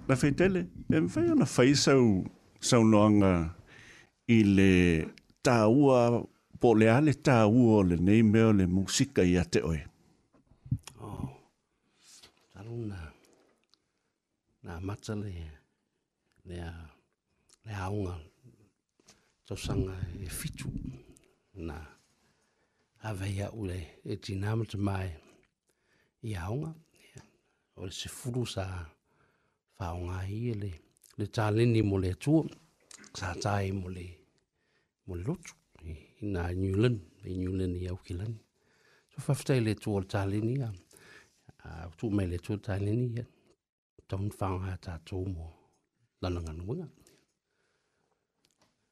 lafeitele 0.08 0.64
e 0.90 1.00
mafai 1.00 1.30
ona 1.30 1.46
fai 1.46 1.72
sau 1.74 2.02
sau 2.60 2.82
saunoaga 2.82 3.32
i 4.36 4.42
le 4.42 4.70
tāua 5.46 6.24
po 6.60 6.74
le 6.74 6.88
oh, 6.90 6.96
a 6.96 6.98
le 7.00 7.14
tāua 7.14 7.76
o 7.78 7.82
lenei 7.86 8.22
mea 8.22 8.48
o 8.50 8.52
le 8.52 8.66
musika 8.66 9.22
iā 9.22 9.44
te 9.50 9.62
oe 9.70 9.80
taluna 12.54 12.98
na 14.62 14.80
matale 14.80 15.30
le 15.30 16.58
le 17.64 17.72
aunga 17.86 18.18
tausaga 19.50 19.96
e 20.22 20.26
fitu 20.38 20.68
na 21.66 21.76
avei 23.10 23.36
a'u 23.46 23.62
le 23.70 23.78
e 24.06 24.14
tinā 24.24 24.50
ma 24.58 24.64
tamae 24.72 25.10
i 26.28 26.32
aoga 26.44 26.70
o 27.78 27.88
le 27.88 27.90
sefulu 28.00 28.42
sa 28.54 28.62
faaogā 29.76 30.18
ia 30.38 30.52
e 30.54 30.58
le 30.62 30.70
le 31.18 31.26
taleni 31.36 31.80
mo 31.88 31.96
le 32.02 32.08
atua 32.14 32.44
sa 33.18 33.28
tae 33.44 33.72
mo 33.80 33.88
le 33.96 34.06
mo 35.06 35.12
le 35.18 35.22
lotu 35.28 35.52
ina 36.24 36.42
newland 36.62 36.98
i 37.26 37.32
newland 37.42 37.74
i 37.82 37.88
aukilani 37.90 38.38
so 39.10 39.18
faafetai 39.26 39.58
le 39.66 39.70
atua 39.78 39.94
o 39.96 40.00
le 40.00 40.08
taleni 40.14 40.54
a 40.64 40.68
autuu 41.86 42.10
mai 42.14 42.26
le 42.30 42.36
atua 42.38 42.54
le 42.56 42.62
taleni 42.68 43.06
ia 43.16 43.24
taunifaaogā 44.08 44.74
tatou 44.86 45.24
mo 45.34 45.44
lana 46.22 46.40
galuega 46.46 46.86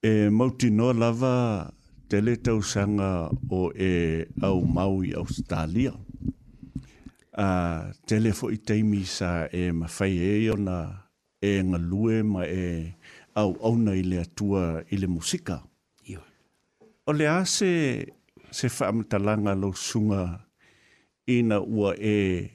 e 0.03 0.31
mauti 0.31 0.71
noa 0.71 0.93
lava 0.95 1.35
te 2.09 2.21
le 2.23 2.37
tausanga 2.37 3.31
o 3.51 3.73
e 3.77 3.95
au 4.43 4.61
Maui, 4.75 5.13
Australia. 5.15 5.93
A 7.33 7.47
telefo 8.07 8.47
fo 8.47 8.51
i 8.55 8.59
teimi 8.67 9.03
sa 9.17 9.31
e 9.51 9.63
mawhai 9.79 10.15
e 10.19 10.53
na 10.67 10.79
e 11.49 11.53
ngalue 11.69 12.17
ma 12.33 12.43
e 12.63 12.67
au 13.41 13.51
au 13.67 13.75
i 13.95 14.03
le 14.11 14.17
atua 14.27 14.65
i 14.91 14.97
le 15.01 15.07
musika. 15.15 15.57
Iwa. 16.11 16.23
O 17.09 17.13
le 17.19 17.27
ase 17.39 17.71
se 18.57 18.67
whaamatalanga 18.77 19.53
lo 19.63 19.69
sunga 19.87 20.23
i 21.27 21.37
na 21.49 21.59
ua 21.77 21.91
e 22.17 22.51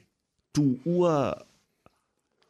tu 0.52 0.64
ua 0.98 1.16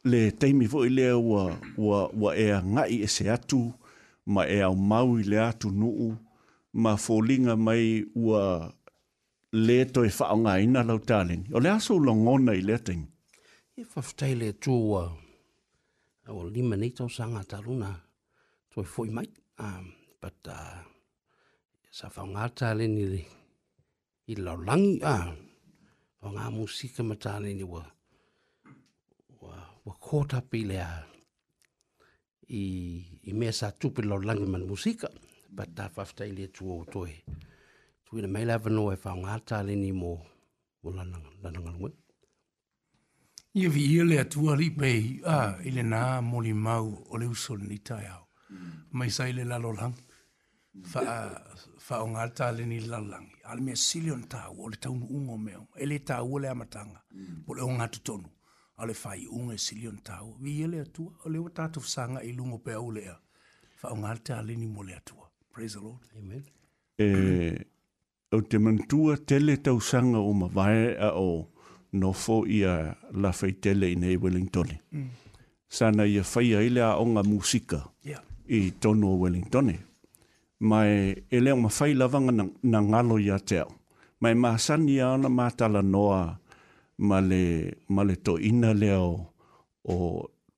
le 0.09 0.19
teimi 0.39 0.65
fo 0.71 0.79
i 0.85 0.89
le 0.97 1.07
ua, 1.29 1.43
ua, 1.85 1.99
ua 2.21 2.31
e 2.35 2.47
ngai 2.73 2.91
e 3.03 3.07
se 3.15 3.23
atu. 3.35 3.59
Iwa 3.63 3.84
ma 4.33 4.41
e 4.55 4.57
au 4.67 4.75
mau 4.91 5.07
i 5.21 5.23
le 5.31 5.37
atu 5.49 5.67
nuu, 5.81 6.07
ma 6.83 6.91
fōlinga 7.05 7.55
mai 7.65 7.85
ua 8.25 8.41
le 9.67 9.77
to 9.93 9.99
e 10.09 10.11
whaonga 10.17 10.53
ina 10.65 10.81
lau 10.89 10.99
tāleni. 11.09 11.45
O 11.55 11.57
le 11.63 11.69
aso 11.75 11.91
ula 11.99 12.13
ngona 12.23 12.51
i 12.59 12.63
le 12.67 12.73
atingi? 12.79 13.07
E 13.79 13.83
whaftai 13.91 14.33
le 14.41 14.49
tō 14.63 14.73
ua, 14.91 15.03
ua 16.37 16.43
lima 16.55 16.75
nei 16.75 16.91
tau 16.97 17.07
sanga 17.17 17.41
taruna, 17.51 17.91
tō 18.71 18.77
e 18.83 18.87
fōi 18.93 19.09
mai, 19.17 19.27
um, 19.65 19.85
but 20.21 20.39
uh, 20.59 20.79
sa 21.97 22.07
whaonga 22.15 22.73
ni 22.77 23.05
le, 23.13 23.21
i 24.31 24.33
lau 24.45 24.57
langi, 24.67 24.97
uh, 25.03 25.33
o 26.25 26.29
ngā 26.33 26.45
musika 26.55 27.01
ma 27.05 27.15
tāleni 27.23 27.59
ni 27.61 27.65
ua, 27.71 27.83
ua 29.85 29.93
kōtapi 30.05 30.61
le 30.71 30.79
a, 30.81 30.93
i, 32.47 33.19
i 33.23 33.33
mea 33.33 33.51
sa 33.51 33.71
tupi 33.71 34.01
lau 34.01 34.19
langi 34.21 34.45
man 34.51 34.63
musika, 34.67 35.07
pa 35.55 35.63
ta 35.75 35.85
fafta 35.95 36.25
ili 36.25 36.47
tu 36.55 36.63
o 36.71 36.85
toi. 36.91 37.09
E, 37.11 37.31
tu 38.05 38.17
ina 38.17 38.27
e 38.27 38.31
mai 38.33 38.45
lava 38.45 38.69
no 38.69 38.83
e 38.93 38.97
whao 39.03 39.15
ngāta 39.21 39.57
leni 39.67 39.91
mō 40.01 40.11
mō 40.83 40.89
lanang 40.97 41.27
alungu. 41.47 41.87
Ia 43.59 43.69
vi 43.69 43.81
ia 43.93 44.03
lea 44.03 44.25
tua 44.25 44.55
li 44.55 44.69
pei, 44.79 45.21
a, 45.35 45.57
ile 45.63 45.83
nā 45.83 46.01
moli 46.21 46.53
mau 46.53 46.87
o 47.09 47.17
le 47.17 47.25
uso 47.25 47.55
ni 47.55 47.77
tai 47.79 48.05
au. 48.05 48.25
Mm. 48.49 48.71
Mai 48.91 49.09
sa 49.09 49.29
ile 49.29 49.43
lalo 49.43 49.71
langi. 49.73 50.01
Whao 51.87 52.05
ngāta 52.07 52.51
leni 52.57 52.79
lalangi. 52.81 53.39
Al 53.43 53.61
mea 53.61 53.75
silion 53.75 54.25
tā 54.27 54.49
ua 54.51 54.69
le 54.69 54.75
taunu 54.77 55.05
ungo 55.09 55.37
meo. 55.37 55.67
Ele 55.77 55.99
tā 55.99 56.19
ua 56.23 56.39
le 56.39 56.49
amatanga. 56.49 57.01
Mm. 57.11 57.45
Bole 57.47 57.61
o 57.61 57.69
ngātu 57.77 58.03
tonu. 58.03 58.27
ale 58.77 58.93
fai 58.93 59.25
unge 59.29 59.57
silion 59.57 59.97
tau 60.03 60.35
vi 60.39 60.63
ele 60.63 60.83
tu 60.85 61.11
ole 61.25 61.39
o 61.39 61.49
tatu 61.49 61.81
sanga 61.81 62.19
i 62.23 62.31
lungo 62.33 62.57
pe 62.57 62.75
ole 62.75 63.01
fa 63.77 63.93
un 63.93 64.03
alte 64.03 64.33
ale 64.33 64.55
ni 64.55 64.65
mole 64.67 64.95
tu 65.05 65.15
praise 65.53 65.73
the 65.77 65.83
lord 65.83 66.01
amen 66.17 66.43
e 66.97 67.65
o 68.31 68.41
te 68.41 68.57
mantua 68.57 69.17
tele 69.27 69.57
tau 69.57 69.79
sanga 69.81 70.17
o 70.19 70.33
ma 70.33 70.47
vai 70.47 70.95
a 70.97 71.11
o 71.15 71.47
no 71.91 72.13
fo 72.13 72.45
ia 72.47 72.95
la 73.11 73.31
fai 73.31 73.51
tele 73.53 73.91
i 73.91 73.95
nei 73.95 74.15
wellington 74.17 74.67
mm. 74.91 75.09
sana 75.69 76.05
ia 76.05 76.23
fai 76.23 76.53
a 76.55 76.61
ile 76.61 76.81
a 76.81 76.97
onga 76.97 77.23
musika 77.23 77.83
i 78.47 78.71
tono 78.81 79.15
wellington 79.19 79.71
mai 80.59 81.23
ele 81.29 81.51
o 81.51 81.55
ma 81.55 81.69
fai 81.69 81.93
lavanga 81.93 82.31
na, 82.31 82.43
na 82.63 82.77
ngalo 82.81 83.19
ia 83.19 83.39
teo 83.39 83.67
mai 84.21 84.33
ma 84.35 84.57
sani 84.57 84.99
ana 84.99 85.29
ma 85.29 85.51
tala 85.51 85.81
noa 85.81 86.37
ma 86.97 87.19
le, 87.21 87.73
ma 87.89 88.03
le 88.03 88.15
to 88.15 88.35
ina 88.39 88.73
leo 88.73 89.31
o, 89.83 89.93
o 89.93 89.95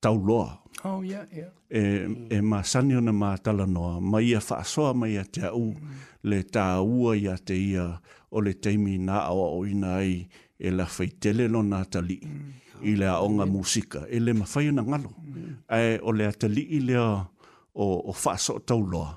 tau 0.00 0.14
loa. 0.18 0.58
Oh, 0.86 1.02
yeah, 1.02 1.26
yeah. 1.34 1.50
E, 1.68 2.06
mm. 2.06 2.26
e 2.30 2.40
ma 2.40 2.62
sani 2.62 2.94
ona 2.96 3.12
ma 3.12 3.34
tala 3.44 3.66
noa, 3.66 3.98
ma 4.00 4.20
ia 4.22 4.38
whaasoa 4.46 4.94
mai 5.00 5.16
a 5.18 5.24
te 5.34 5.42
au, 5.48 5.66
mm. 5.74 6.04
le 6.30 6.38
tā 6.54 6.64
ua 6.98 7.10
ia 7.18 7.34
te 7.46 7.54
ia, 7.72 7.86
o 8.34 8.38
le 8.44 8.52
teimi 8.62 8.94
nā 9.06 9.16
awa 9.30 9.46
o 9.56 9.64
ina 9.72 9.90
ai, 10.00 10.14
e 10.58 10.68
la 10.76 10.86
feitele 10.86 11.48
lo 11.52 11.60
nā 11.72 11.80
tali, 11.92 12.18
mm. 12.22 12.84
i 12.88 12.92
le 12.98 13.06
aonga 13.10 13.42
yeah. 13.44 13.52
musika, 13.54 14.00
e 14.06 14.18
le 14.22 14.32
mawhai 14.38 14.68
ona 14.70 14.86
ngalo. 14.88 15.10
Mm. 15.18 15.58
Ae, 15.76 15.98
o 16.06 16.12
le 16.14 16.28
a 16.30 16.36
tali 16.38 16.62
i 16.78 16.80
lea 16.86 17.08
o, 17.10 17.84
o 17.84 18.12
whaaso 18.14 18.60
tau 18.66 18.80
loa, 18.92 19.10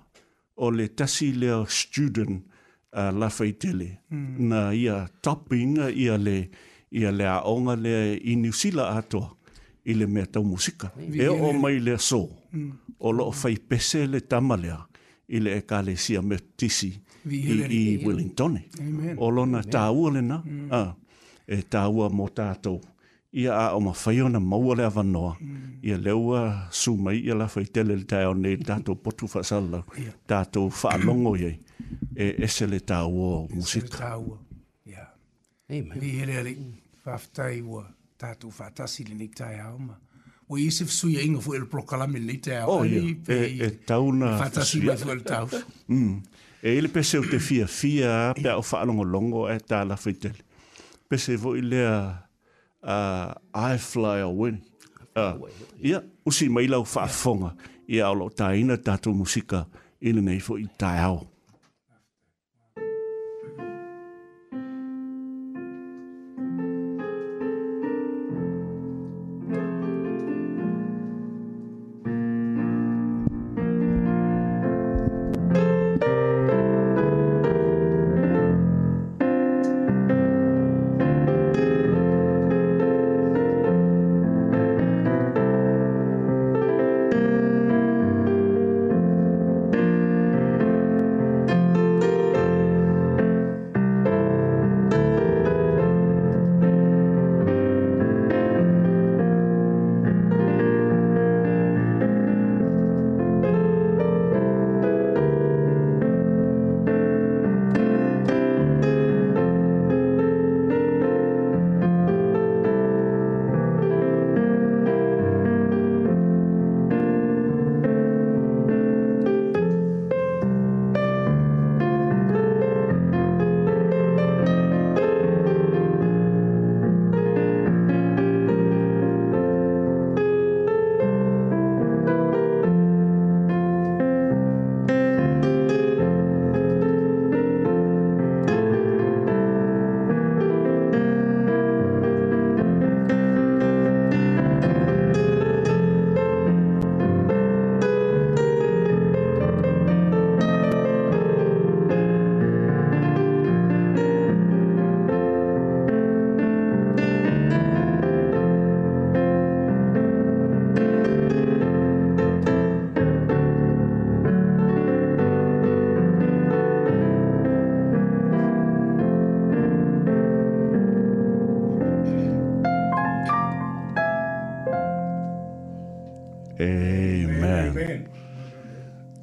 o 0.58 0.72
le 0.74 0.88
tasi 0.90 1.30
lea 1.42 1.62
student 1.70 2.42
uh, 2.98 3.14
la 3.14 3.30
feitele, 3.30 3.94
mm. 4.10 4.50
na 4.50 4.72
ia 4.74 5.04
topinga 5.22 5.92
ia 5.94 6.18
le, 6.18 6.40
ia 6.92 7.12
le 7.12 7.26
aoga 7.28 7.76
lea 7.76 8.18
i 8.32 8.36
niusila 8.36 8.90
atoa 8.98 9.30
i 9.86 9.94
le 9.94 10.06
mea 10.06 10.26
taumusika 10.26 10.90
e 11.14 11.28
oo 11.28 11.54
mai 11.54 11.80
lea 11.80 11.98
so 11.98 12.30
mm. 12.54 12.72
o 13.00 13.12
loo 13.14 13.32
faipese 13.32 14.08
le 14.08 14.20
tama 14.22 14.58
lea 14.58 14.82
i 15.28 15.40
le 15.40 15.58
ekalesia 15.58 16.22
metisi 16.22 17.00
i 17.30 18.02
wellingtone 18.06 18.64
o 19.18 19.32
lona 19.32 19.62
tāua 19.62 20.12
lenā 20.14 20.42
mm. 20.46 20.68
ah, 20.72 20.94
e 21.48 21.62
tāua 21.70 22.10
mo 22.10 22.28
tatou 22.30 22.82
ia 23.32 23.56
a 23.56 23.72
o 23.74 23.80
mawhai 23.80 24.22
ona 24.22 24.40
maua 24.40 24.76
le 24.76 24.84
avanoa. 24.86 25.36
Mm. 25.42 25.58
Ia 25.84 25.98
leua 25.98 26.68
su 26.72 26.98
mai 26.98 27.20
ia 27.22 27.34
la 27.36 27.48
whai 27.56 27.64
tele 27.74 27.96
le 27.96 28.04
tae 28.04 28.26
o 28.28 28.34
nei 28.34 28.58
tātou 28.58 28.96
potu 28.98 29.26
whasala, 29.32 29.84
tātou 30.28 30.68
whaalongo 30.84 31.38
iei, 31.40 31.56
e 32.16 32.34
ese 32.44 32.68
le 32.68 32.80
tāua 32.84 33.32
o 33.38 33.48
musika. 33.56 33.88
Ese 33.88 33.88
le 33.88 34.04
tāua, 34.04 34.38
ia. 34.86 34.94
Yeah. 34.96 35.14
Amen. 35.80 36.00
Vi 36.02 36.12
hele 36.20 36.36
ali. 36.42 36.56
Mm. 36.60 36.81
faftai 37.06 37.62
ua 37.62 37.84
tatu 38.20 38.52
fatasi 38.52 39.04
le 39.10 39.16
nei 39.16 39.28
tai 39.30 39.60
au 39.66 39.78
ma 39.80 39.96
ua 40.50 40.56
oh, 40.56 40.58
ia 40.60 40.72
se 40.72 40.84
fasui 40.86 41.16
aiga 41.18 41.40
foi 41.42 41.60
le 41.60 41.66
prokalami 41.66 42.20
lenei 42.20 42.38
tai 42.38 42.58
au 42.62 42.70
oh, 42.82 42.86
e, 42.86 43.18
e 43.60 43.70
tauna 43.86 44.38
fatasi 44.38 44.82
mai 44.86 44.98
foi 44.98 45.16
le 45.16 45.24
tau 45.26 45.50
mm. 45.88 46.22
e 46.62 46.76
ile 46.78 46.88
pese 46.90 47.18
o 47.20 47.24
te 47.26 47.40
fiafia 47.40 48.10
a 48.30 48.34
pe 48.42 48.50
ao 48.50 48.62
faalogologo 48.62 49.48
e 49.50 49.58
talafa 49.64 50.10
i 50.10 50.14
tele 50.14 50.44
pese 51.10 51.38
foi 51.38 51.62
lea 51.72 51.98
uh, 52.84 53.32
i 53.54 53.78
fly 53.78 54.22
awin 54.28 54.60
ia 55.18 55.28
uh, 55.34 55.50
yeah, 55.82 56.04
usi 56.26 56.50
mai 56.50 56.68
lau 56.68 56.84
faafoga 56.86 57.56
ia 57.88 57.96
yeah. 57.96 58.08
ao 58.10 58.14
loo 58.16 58.30
taina 58.30 58.78
tatou 58.78 59.14
musika 59.14 59.66
i 60.02 60.14
lenei 60.14 60.40
foi 60.40 60.62
i 60.66 60.70
taeao 60.78 61.31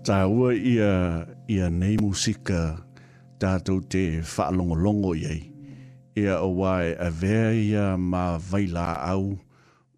tā 0.09 0.23
ua 0.25 0.55
ia, 0.57 1.21
ia 1.53 1.67
nei 1.69 1.99
musika 2.01 2.79
tātou 3.41 3.83
te 3.93 4.23
whaalongolongo 4.25 5.11
i 5.21 5.45
Ia 6.19 6.39
o 6.43 6.49
wai 6.63 6.95
a 6.99 7.11
vea 7.15 7.51
ia 7.55 7.83
mā 8.01 8.39
vaila 8.43 8.87
au 9.13 9.37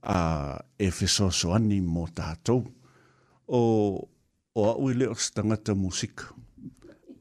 a 0.05 0.59
e 0.77 0.91
whesoso 0.93 1.55
ani 1.57 1.79
mō 1.81 2.09
tātou. 2.13 2.59
O, 3.49 3.63
o 4.59 4.65
au 4.75 4.91
i 4.91 4.93
e 4.93 4.99
leo 5.01 5.15
stangata 5.17 5.73
musika. 5.73 6.27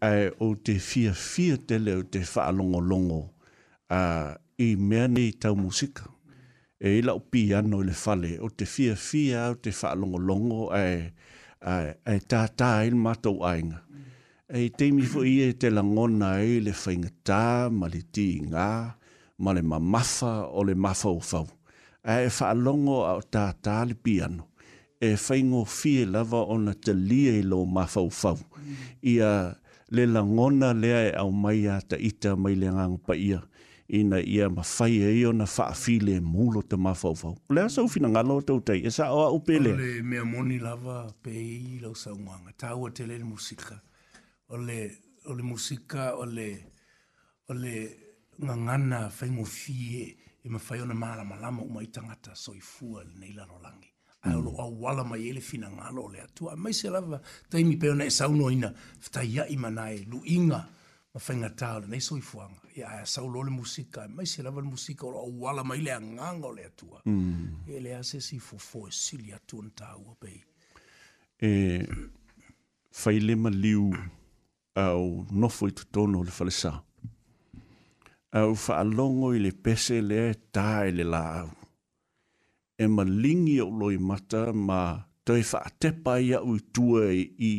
Ai 0.03 0.27
o 0.43 0.49
te 0.55 0.75
fia 0.83 1.13
fia 1.15 1.55
te 1.55 1.79
leo 1.79 2.03
te 2.03 2.25
whaalongolongo 2.27 3.21
a 3.87 4.01
i 4.59 4.73
mea 4.75 5.07
nei 5.07 5.31
tau 5.31 5.55
musika. 5.55 6.03
E 6.75 6.97
ila 6.99 7.15
o 7.15 7.23
pi 7.23 7.45
ano 7.55 7.79
le 7.81 7.95
fale 7.95 8.35
o 8.43 8.51
te 8.51 8.67
fia 8.67 8.99
fia 8.99 9.47
o 9.53 9.59
te 9.61 9.71
whaalongolongo 9.83 10.71
ai... 10.73 10.87
E, 10.97 11.37
ai 11.67 11.91
ai 12.07 12.19
ta 12.29 12.41
ta 12.59 12.71
in 12.87 12.95
mato 13.05 13.31
ainga 13.51 13.79
ai 14.55 14.67
te 14.77 14.85
mi 14.95 15.03
fo 15.11 15.19
i 15.27 15.35
e 15.49 15.51
te 15.61 15.69
langona 15.69 16.27
ai 16.39 16.51
le 16.65 16.73
fainga 16.83 17.11
ta 17.27 17.43
maliti 17.79 18.29
nga 18.51 18.67
male 19.43 19.61
mafa 19.93 20.33
o 20.57 20.61
le 20.67 20.75
mafa 20.83 21.09
o 21.09 21.19
fau 21.31 21.47
ai 22.11 22.25
fa 22.37 22.47
e 22.53 22.57
longo 22.65 22.97
o 23.17 23.21
ta 23.65 23.75
le 23.89 23.95
piano 24.03 24.43
e 25.07 25.09
faingo 25.25 25.61
fie 25.77 26.01
lava 26.13 26.39
ona 26.55 26.73
te 26.85 26.91
lia 27.09 27.33
i 27.41 27.43
lo 27.51 27.57
mafa 27.75 27.99
o 28.07 28.11
fau 28.21 28.39
ia 29.13 29.31
le 29.95 30.03
langona 30.15 30.67
lea 30.81 30.97
ai 31.03 31.09
e 31.11 31.17
au 31.21 31.29
mai 31.43 31.59
ata 31.75 31.95
ita 32.09 32.31
mai 32.41 32.55
le 32.61 32.67
ngang 32.75 32.95
ia 33.27 33.39
ina 33.89 34.19
ia 34.21 34.49
mawhai 34.49 35.01
e 35.01 35.09
i 35.21 35.25
ona 35.25 35.45
whaafile 35.45 36.15
e 36.15 36.19
mūlo 36.21 36.61
te 36.69 36.75
mawhauwhau. 36.77 37.37
Lea 37.49 37.69
sa 37.69 37.81
uwhina 37.83 38.09
ngalo 38.09 38.35
o 38.37 38.41
tau 38.41 38.59
tei, 38.61 38.85
e 38.85 38.89
sa 38.91 39.09
oa 39.13 39.31
upele. 39.33 39.73
Ole, 39.73 40.01
mea 40.03 40.23
moni 40.25 40.59
lava 40.59 41.11
pe 41.23 41.31
i 41.31 41.79
lau 41.81 41.95
sa 41.95 42.11
unganga, 42.13 42.51
tāua 42.57 42.91
te 42.93 43.07
lele 43.07 43.23
musika. 43.23 43.79
Ole, 44.49 44.91
ole 45.25 45.43
musika, 45.43 46.11
ole, 46.21 46.49
ole 47.49 47.73
ngangana 48.43 49.07
whaingo 49.09 49.45
fie 49.45 50.15
e 50.45 50.49
mawhai 50.49 50.81
ona 50.81 50.93
maara 50.93 51.23
malama 51.25 51.61
umai 51.63 51.87
tangata 51.87 52.35
soifua 52.35 53.03
le 53.03 53.15
neila 53.19 53.45
rolangi. 53.45 53.89
Ai 54.21 54.35
olo 54.35 54.51
mm. 54.51 54.59
au 54.59 54.81
wala 54.83 55.03
mai 55.03 55.29
ele 55.29 55.41
fina 55.41 55.69
ngalo 55.71 56.09
le 56.13 56.21
atua. 56.21 56.55
Mai 56.55 56.73
se 56.73 56.89
lava 56.89 57.21
taimi 57.49 57.75
peona 57.77 58.05
e 58.05 58.09
sauno 58.09 58.51
ina 58.51 58.69
fta 58.99 59.23
ia 59.23 59.47
ima 59.47 59.69
nae 59.69 60.05
lu 60.05 60.21
inga. 60.25 60.57
Mm 60.57 60.77
fainga 61.19 61.49
tāle, 61.55 61.87
nei 61.91 62.01
soi 62.01 62.21
fuanga. 62.23 62.59
Ia, 62.75 62.85
yeah, 62.85 63.05
sau 63.07 63.27
lole 63.29 63.51
musika, 63.51 64.07
mai 64.09 64.25
se 64.27 64.43
lava 64.45 64.61
musika, 64.63 65.07
o 65.07 65.27
wala 65.43 65.63
mai 65.65 65.79
lea 65.83 65.99
nganga 66.01 66.47
o 66.47 66.53
lea 66.55 66.69
tua. 66.75 67.01
Mm. 67.05 67.65
E 67.67 67.79
lea 67.83 68.01
se 68.03 68.21
si 68.23 68.39
fufo 68.39 68.85
e 68.87 68.91
sili 68.95 69.33
atu 69.35 69.59
an 69.63 69.71
tāua 69.79 70.15
pei. 70.19 70.39
E, 71.41 71.49
faile 72.91 73.35
ma 73.35 73.51
liu 73.53 73.89
au 74.79 75.25
nofo 75.31 75.67
i 75.69 75.75
tutono 75.75 76.23
le 76.23 76.31
falesa. 76.31 76.73
Au 78.37 78.55
faalongo 78.55 79.31
i 79.33 79.41
le 79.41 79.51
pese 79.51 80.01
lea 80.05 80.33
tā 80.53 80.85
e 80.87 80.95
le 80.99 81.03
la 81.07 81.23
au. 81.43 81.53
E 82.79 82.87
ma 82.87 83.03
lingi 83.03 83.57
au 83.59 83.71
loi 83.75 83.97
mata 83.97 84.47
ma 84.53 84.81
tau 85.27 85.35
e 85.35 85.43
faatepa 85.43 86.19
ia 86.23 86.39
ui 86.45 86.61
tua 86.71 87.09
e 87.11 87.19
i 87.51 87.53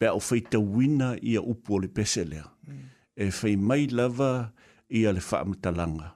pe 0.00 0.08
au 0.08 0.20
feita 0.24 0.60
wina 0.62 1.14
ia 1.20 1.40
upo 1.42 1.80
le 1.82 1.88
pese 1.88 2.22
lea. 2.24 2.46
Mm 2.68 2.86
e 3.22 3.28
fei 3.38 3.56
mai 3.56 3.86
lava 3.90 4.50
ia 4.88 5.12
le 5.12 5.20
whaamatalanga. 5.20 6.08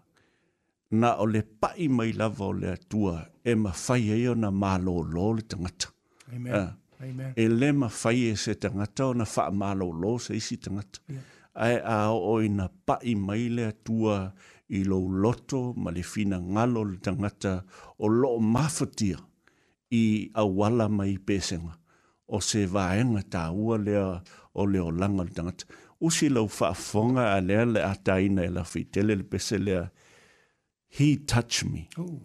Na 1.01 1.09
o 1.23 1.25
le 1.33 1.41
pai 1.61 1.89
mai 1.97 2.11
lava 2.21 2.45
o 2.47 2.53
le 2.61 2.69
atua 2.79 3.17
e 3.51 3.55
ma 3.63 3.73
fai 3.85 4.05
eo 4.23 4.35
na 4.43 4.51
malo 4.63 4.95
lo 5.15 5.27
le 5.37 5.43
tangata. 5.51 5.89
Amen. 6.35 6.53
Ah, 6.61 6.71
Amen. 7.03 7.33
E 7.37 7.45
le 7.61 7.69
ma 7.81 7.89
fai 8.01 8.21
e 8.31 8.37
se 8.43 8.53
tangata 8.63 9.05
o 9.11 9.13
na 9.21 9.25
wha 9.35 9.45
malo 9.61 9.89
lo 10.03 10.13
se 10.25 10.33
isi 10.41 10.57
tangata. 10.65 10.99
Yeah. 11.13 11.23
Ai 11.65 11.77
a 11.97 11.97
o 12.33 12.37
i 12.43 12.49
na 12.59 12.67
pai 12.87 13.13
mai 13.27 13.43
le 13.57 13.65
atua 13.73 14.17
i 14.69 14.79
lo 14.91 14.99
loto 15.23 15.61
ma 15.83 15.91
le 15.97 16.03
fina 16.13 16.37
ngalo 16.55 16.81
le 16.91 16.97
tangata 17.05 17.53
o 17.99 18.07
lo 18.21 18.29
mafatia 18.55 19.19
i 19.91 20.03
awala 20.43 20.87
mai 20.99 21.15
pesenga. 21.29 21.75
O 22.27 22.37
se 22.49 22.61
vaenga 22.75 23.23
tā 23.33 23.41
ua 23.63 23.77
lea 23.87 24.07
o 24.61 24.63
leo 24.73 24.89
langa 25.01 25.25
le 25.29 25.35
tangata. 25.39 25.65
usi 26.07 26.29
lau 26.35 26.49
whaafonga 26.61 27.25
a 27.37 27.39
lea 27.49 27.65
le 27.75 27.81
ataina 27.93 28.43
e 28.49 28.51
la 28.57 28.65
whitele 28.73 29.13
le 29.21 29.25
pese 29.33 29.57
lea, 29.67 29.85
he 30.99 31.09
touched 31.31 31.65
me. 31.73 31.83
Ooh. 31.99 32.21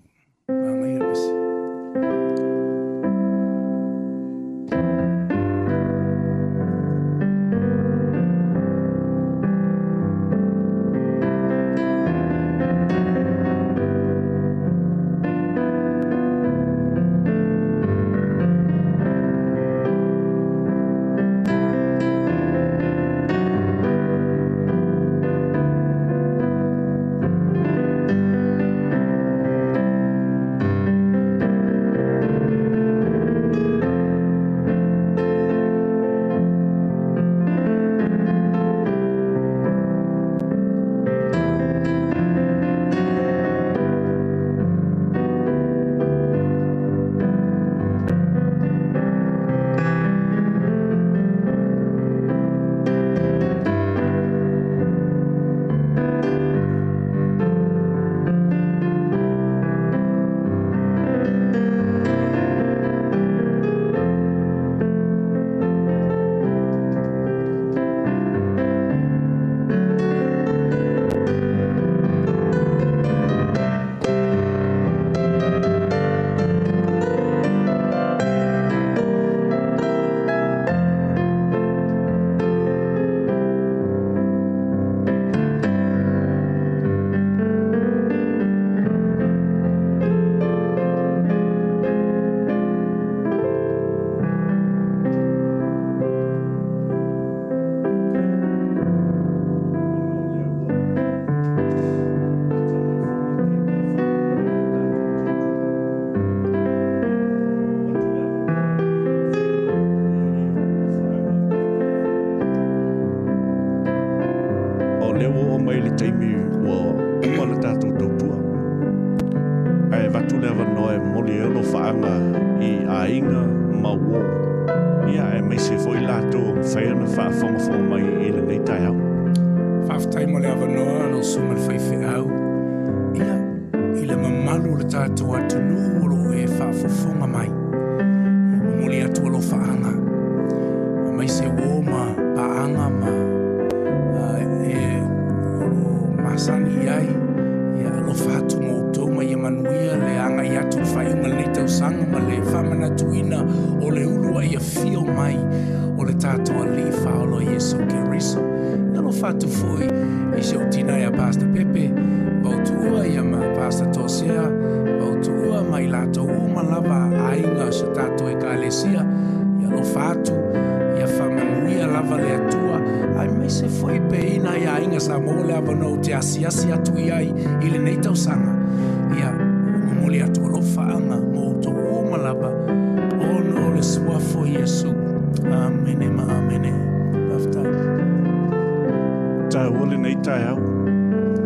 tau 189.52 189.70
ole 189.82 189.98
nei 189.98 190.16
tai 190.26 190.42
au. 190.50 190.58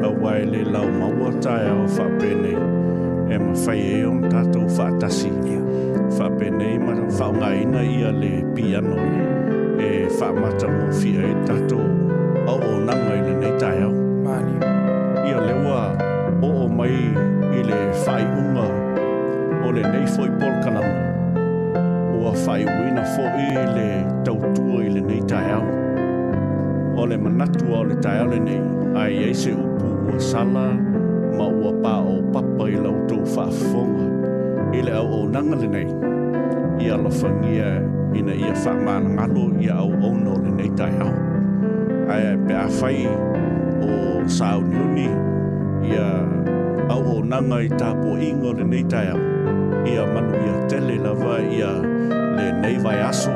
A 0.06 0.10
wai 0.24 0.40
le 0.54 0.64
lau 0.74 0.86
maua 1.00 1.30
tai 1.44 1.64
au 1.74 1.80
wha 1.98 2.06
pene. 2.20 2.54
E 3.34 3.38
ma 3.44 3.52
whai 3.66 3.80
e 3.80 4.00
on 4.12 4.22
tātou 4.32 4.66
wha 4.78 4.88
atasi. 4.92 5.30
Wha 6.18 6.30
pene 6.40 6.66
i 6.70 6.78
mara 6.86 7.06
whaunga 7.20 7.52
ina 7.64 7.84
ia 7.98 8.12
le 8.22 8.32
piano. 8.56 8.96
E 9.90 9.92
wha 10.20 10.28
mata 10.42 10.68
mo 10.76 10.88
fia 11.00 11.22
e 11.32 11.36
tātou. 11.50 11.86
A 12.48 12.52
o 12.72 12.74
nanga 12.88 13.14
ile 13.20 13.34
nei 13.44 13.54
tai 13.62 13.76
au. 13.86 13.92
Mani. 14.24 14.56
Ia 15.30 15.38
lewa 15.48 15.86
o 16.48 16.50
o 16.64 16.68
mai 16.80 16.98
i 17.60 17.62
le 17.70 17.80
whai 18.04 18.24
unga. 18.42 18.68
O 19.68 19.72
le 19.78 19.84
nei 19.94 20.08
foi 20.18 20.30
polkanama. 20.42 21.40
Ua 22.20 22.32
whai 22.44 22.60
uina 22.74 23.04
fo 23.14 23.24
i 23.46 23.66
le 23.78 23.88
tautua 24.26 24.84
ile 24.90 25.02
nei 25.12 25.22
tai 25.32 25.48
au 25.60 25.64
ole 26.96 27.10
le 27.10 27.18
manatua 27.18 27.78
o 27.80 27.84
le 27.84 27.96
taeale 28.04 28.40
nei 28.40 28.62
ai 28.96 29.18
ai 29.28 29.34
se 29.34 29.52
upu 29.54 29.86
ua 30.08 30.20
sala 30.20 30.66
ma 31.38 31.46
ua 31.48 31.74
pao 31.84 32.16
papa 32.34 32.66
i 32.74 32.78
lautou 32.86 33.26
faafofoga 33.36 34.04
i 34.78 34.82
le 34.86 34.92
auaunaga 35.02 35.56
lenei 35.62 35.90
ia 36.86 36.94
alofagia 36.96 37.68
ina 38.20 38.34
ia 38.44 38.54
faamanagalo 38.66 39.46
ia 39.66 39.76
auauna 39.84 40.30
o 40.36 40.38
lenei 40.44 40.72
ai 42.14 42.22
ae 42.30 42.38
pe 42.46 42.54
a 42.66 42.68
fai 42.80 43.08
o 43.90 43.92
sauniuni 44.38 45.08
ia 45.92 46.08
auaunaga 46.94 47.58
i 47.70 47.70
tapuaʻiga 47.82 48.46
o 48.52 48.54
lenei 48.60 48.84
taeao 48.94 49.20
ia 49.92 50.04
manu 50.14 50.36
ia 50.48 50.56
tele 50.70 50.96
lava 51.08 51.36
ia 51.58 51.72
lenei 52.38 52.78
vaeaso 52.86 53.34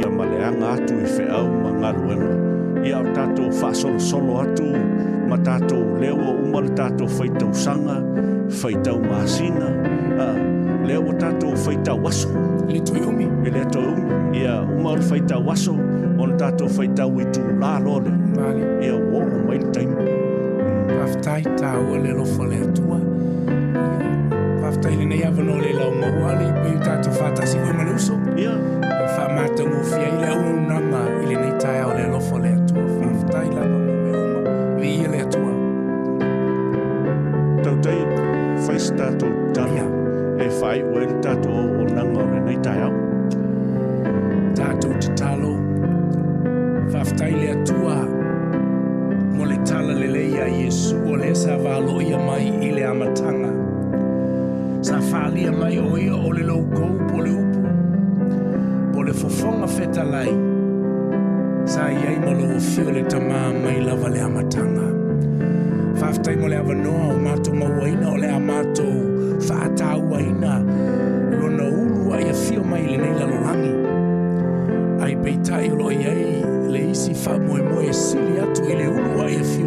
ia 0.00 0.08
maleanga 0.18 0.66
atu 0.74 0.94
i 1.04 1.06
feʻau 1.16 1.44
ma 1.62 1.70
galuela 1.84 2.45
ia 2.84 2.98
o 3.00 3.06
tātou 3.16 3.48
whaasolosolo 3.60 4.40
atu 4.44 4.66
ma 5.30 5.38
tātou 5.46 5.96
lewa 6.00 6.34
uma 6.42 6.60
le 6.64 6.72
tātou 6.78 7.08
whaitau 7.18 7.52
sanga, 7.54 7.96
whaitau 8.60 8.98
māsina, 9.02 9.70
uh, 10.16 10.82
lewa 10.88 11.14
tātou 11.20 11.56
whaitau 11.64 12.04
aso. 12.10 12.28
Le 12.70 12.80
toiomi. 12.90 13.30
E 13.46 13.50
le 13.54 13.62
umi 13.78 14.38
Ia 14.40 14.54
umar 14.76 14.98
le 14.98 15.04
whaitau 15.10 15.40
waso 15.46 15.72
on 16.20 16.32
tātou 16.40 16.66
whaitau 16.76 17.12
i 17.22 17.26
tū 17.36 17.44
lā 17.60 17.72
lole. 17.86 18.10
Vale. 18.36 18.70
Ia 18.84 18.96
wō 18.98 19.22
o 19.24 19.42
mai 19.46 19.60
le 19.62 19.70
taimu. 19.74 20.08
Paftai 20.92 21.42
tāua 21.60 22.00
le 22.02 22.14
lofa 22.18 22.42
le 22.50 22.58
atua. 22.66 22.98
Paftai 24.62 24.96
le 25.00 25.06
nei 25.14 25.22
avano 25.26 25.56
le 25.62 25.72
lau 25.78 25.92
maua 26.00 26.34
le 26.40 26.50
pēu 26.64 26.80
tātou 26.84 27.14
whātasi 27.20 27.62
koe 27.62 27.76
ma 27.78 27.86
le 27.86 27.94
uso. 27.96 28.18
Whamātangu 29.16 29.82
fia 29.92 30.08
i 30.10 30.16
le 30.24 30.35
o 51.96 52.00
ia 52.02 52.18
mai 52.18 52.44
i 52.62 52.72
le 52.76 52.84
amatanga. 52.92 53.50
Sa 54.88 54.96
whalia 55.10 55.52
mai 55.60 55.76
o 55.84 55.96
ia 56.04 56.16
o 56.26 56.32
le 56.36 56.42
loukou 56.50 56.90
po 57.08 57.16
le 57.26 57.32
upu, 57.42 57.62
po 58.92 58.98
le 59.06 59.12
fofonga 59.20 59.66
fetalai, 59.76 60.30
sa 61.72 61.82
iai 62.00 62.16
malo 62.24 62.46
o 62.56 62.60
fio 62.70 62.86
le 62.96 63.02
tamā 63.12 63.40
mai 63.62 63.78
lava 63.88 64.08
le 64.14 64.20
amatanga. 64.28 64.86
Whaftai 66.00 66.34
mo 66.40 66.46
le 66.52 66.56
avanoa 66.62 67.04
o 67.14 67.18
mātou 67.26 67.54
mauaina 67.60 68.06
o 68.12 68.16
le 68.22 68.28
a 68.38 68.40
mātou 68.50 68.94
whātāuaina, 69.48 70.52
lona 71.38 71.66
urua 71.80 72.16
ia 72.26 72.34
fio 72.44 72.60
mai 72.70 72.82
le 72.90 72.96
nei 73.04 73.14
lalolangi. 73.18 73.74
Ai 75.06 75.14
peitai 75.22 75.64
o 75.72 75.80
lo 75.80 75.86
iai, 76.00 76.24
le 76.72 76.82
isi 76.92 77.12
wha 77.22 77.34
moe 77.46 77.62
moe 77.70 77.92
sili 78.02 78.36
atu 78.44 78.68
i 78.68 78.74
le 78.82 78.86
urua 78.94 79.26
ia 79.36 79.44
fio 79.54 79.65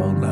on 0.00 0.24
our 0.24 0.31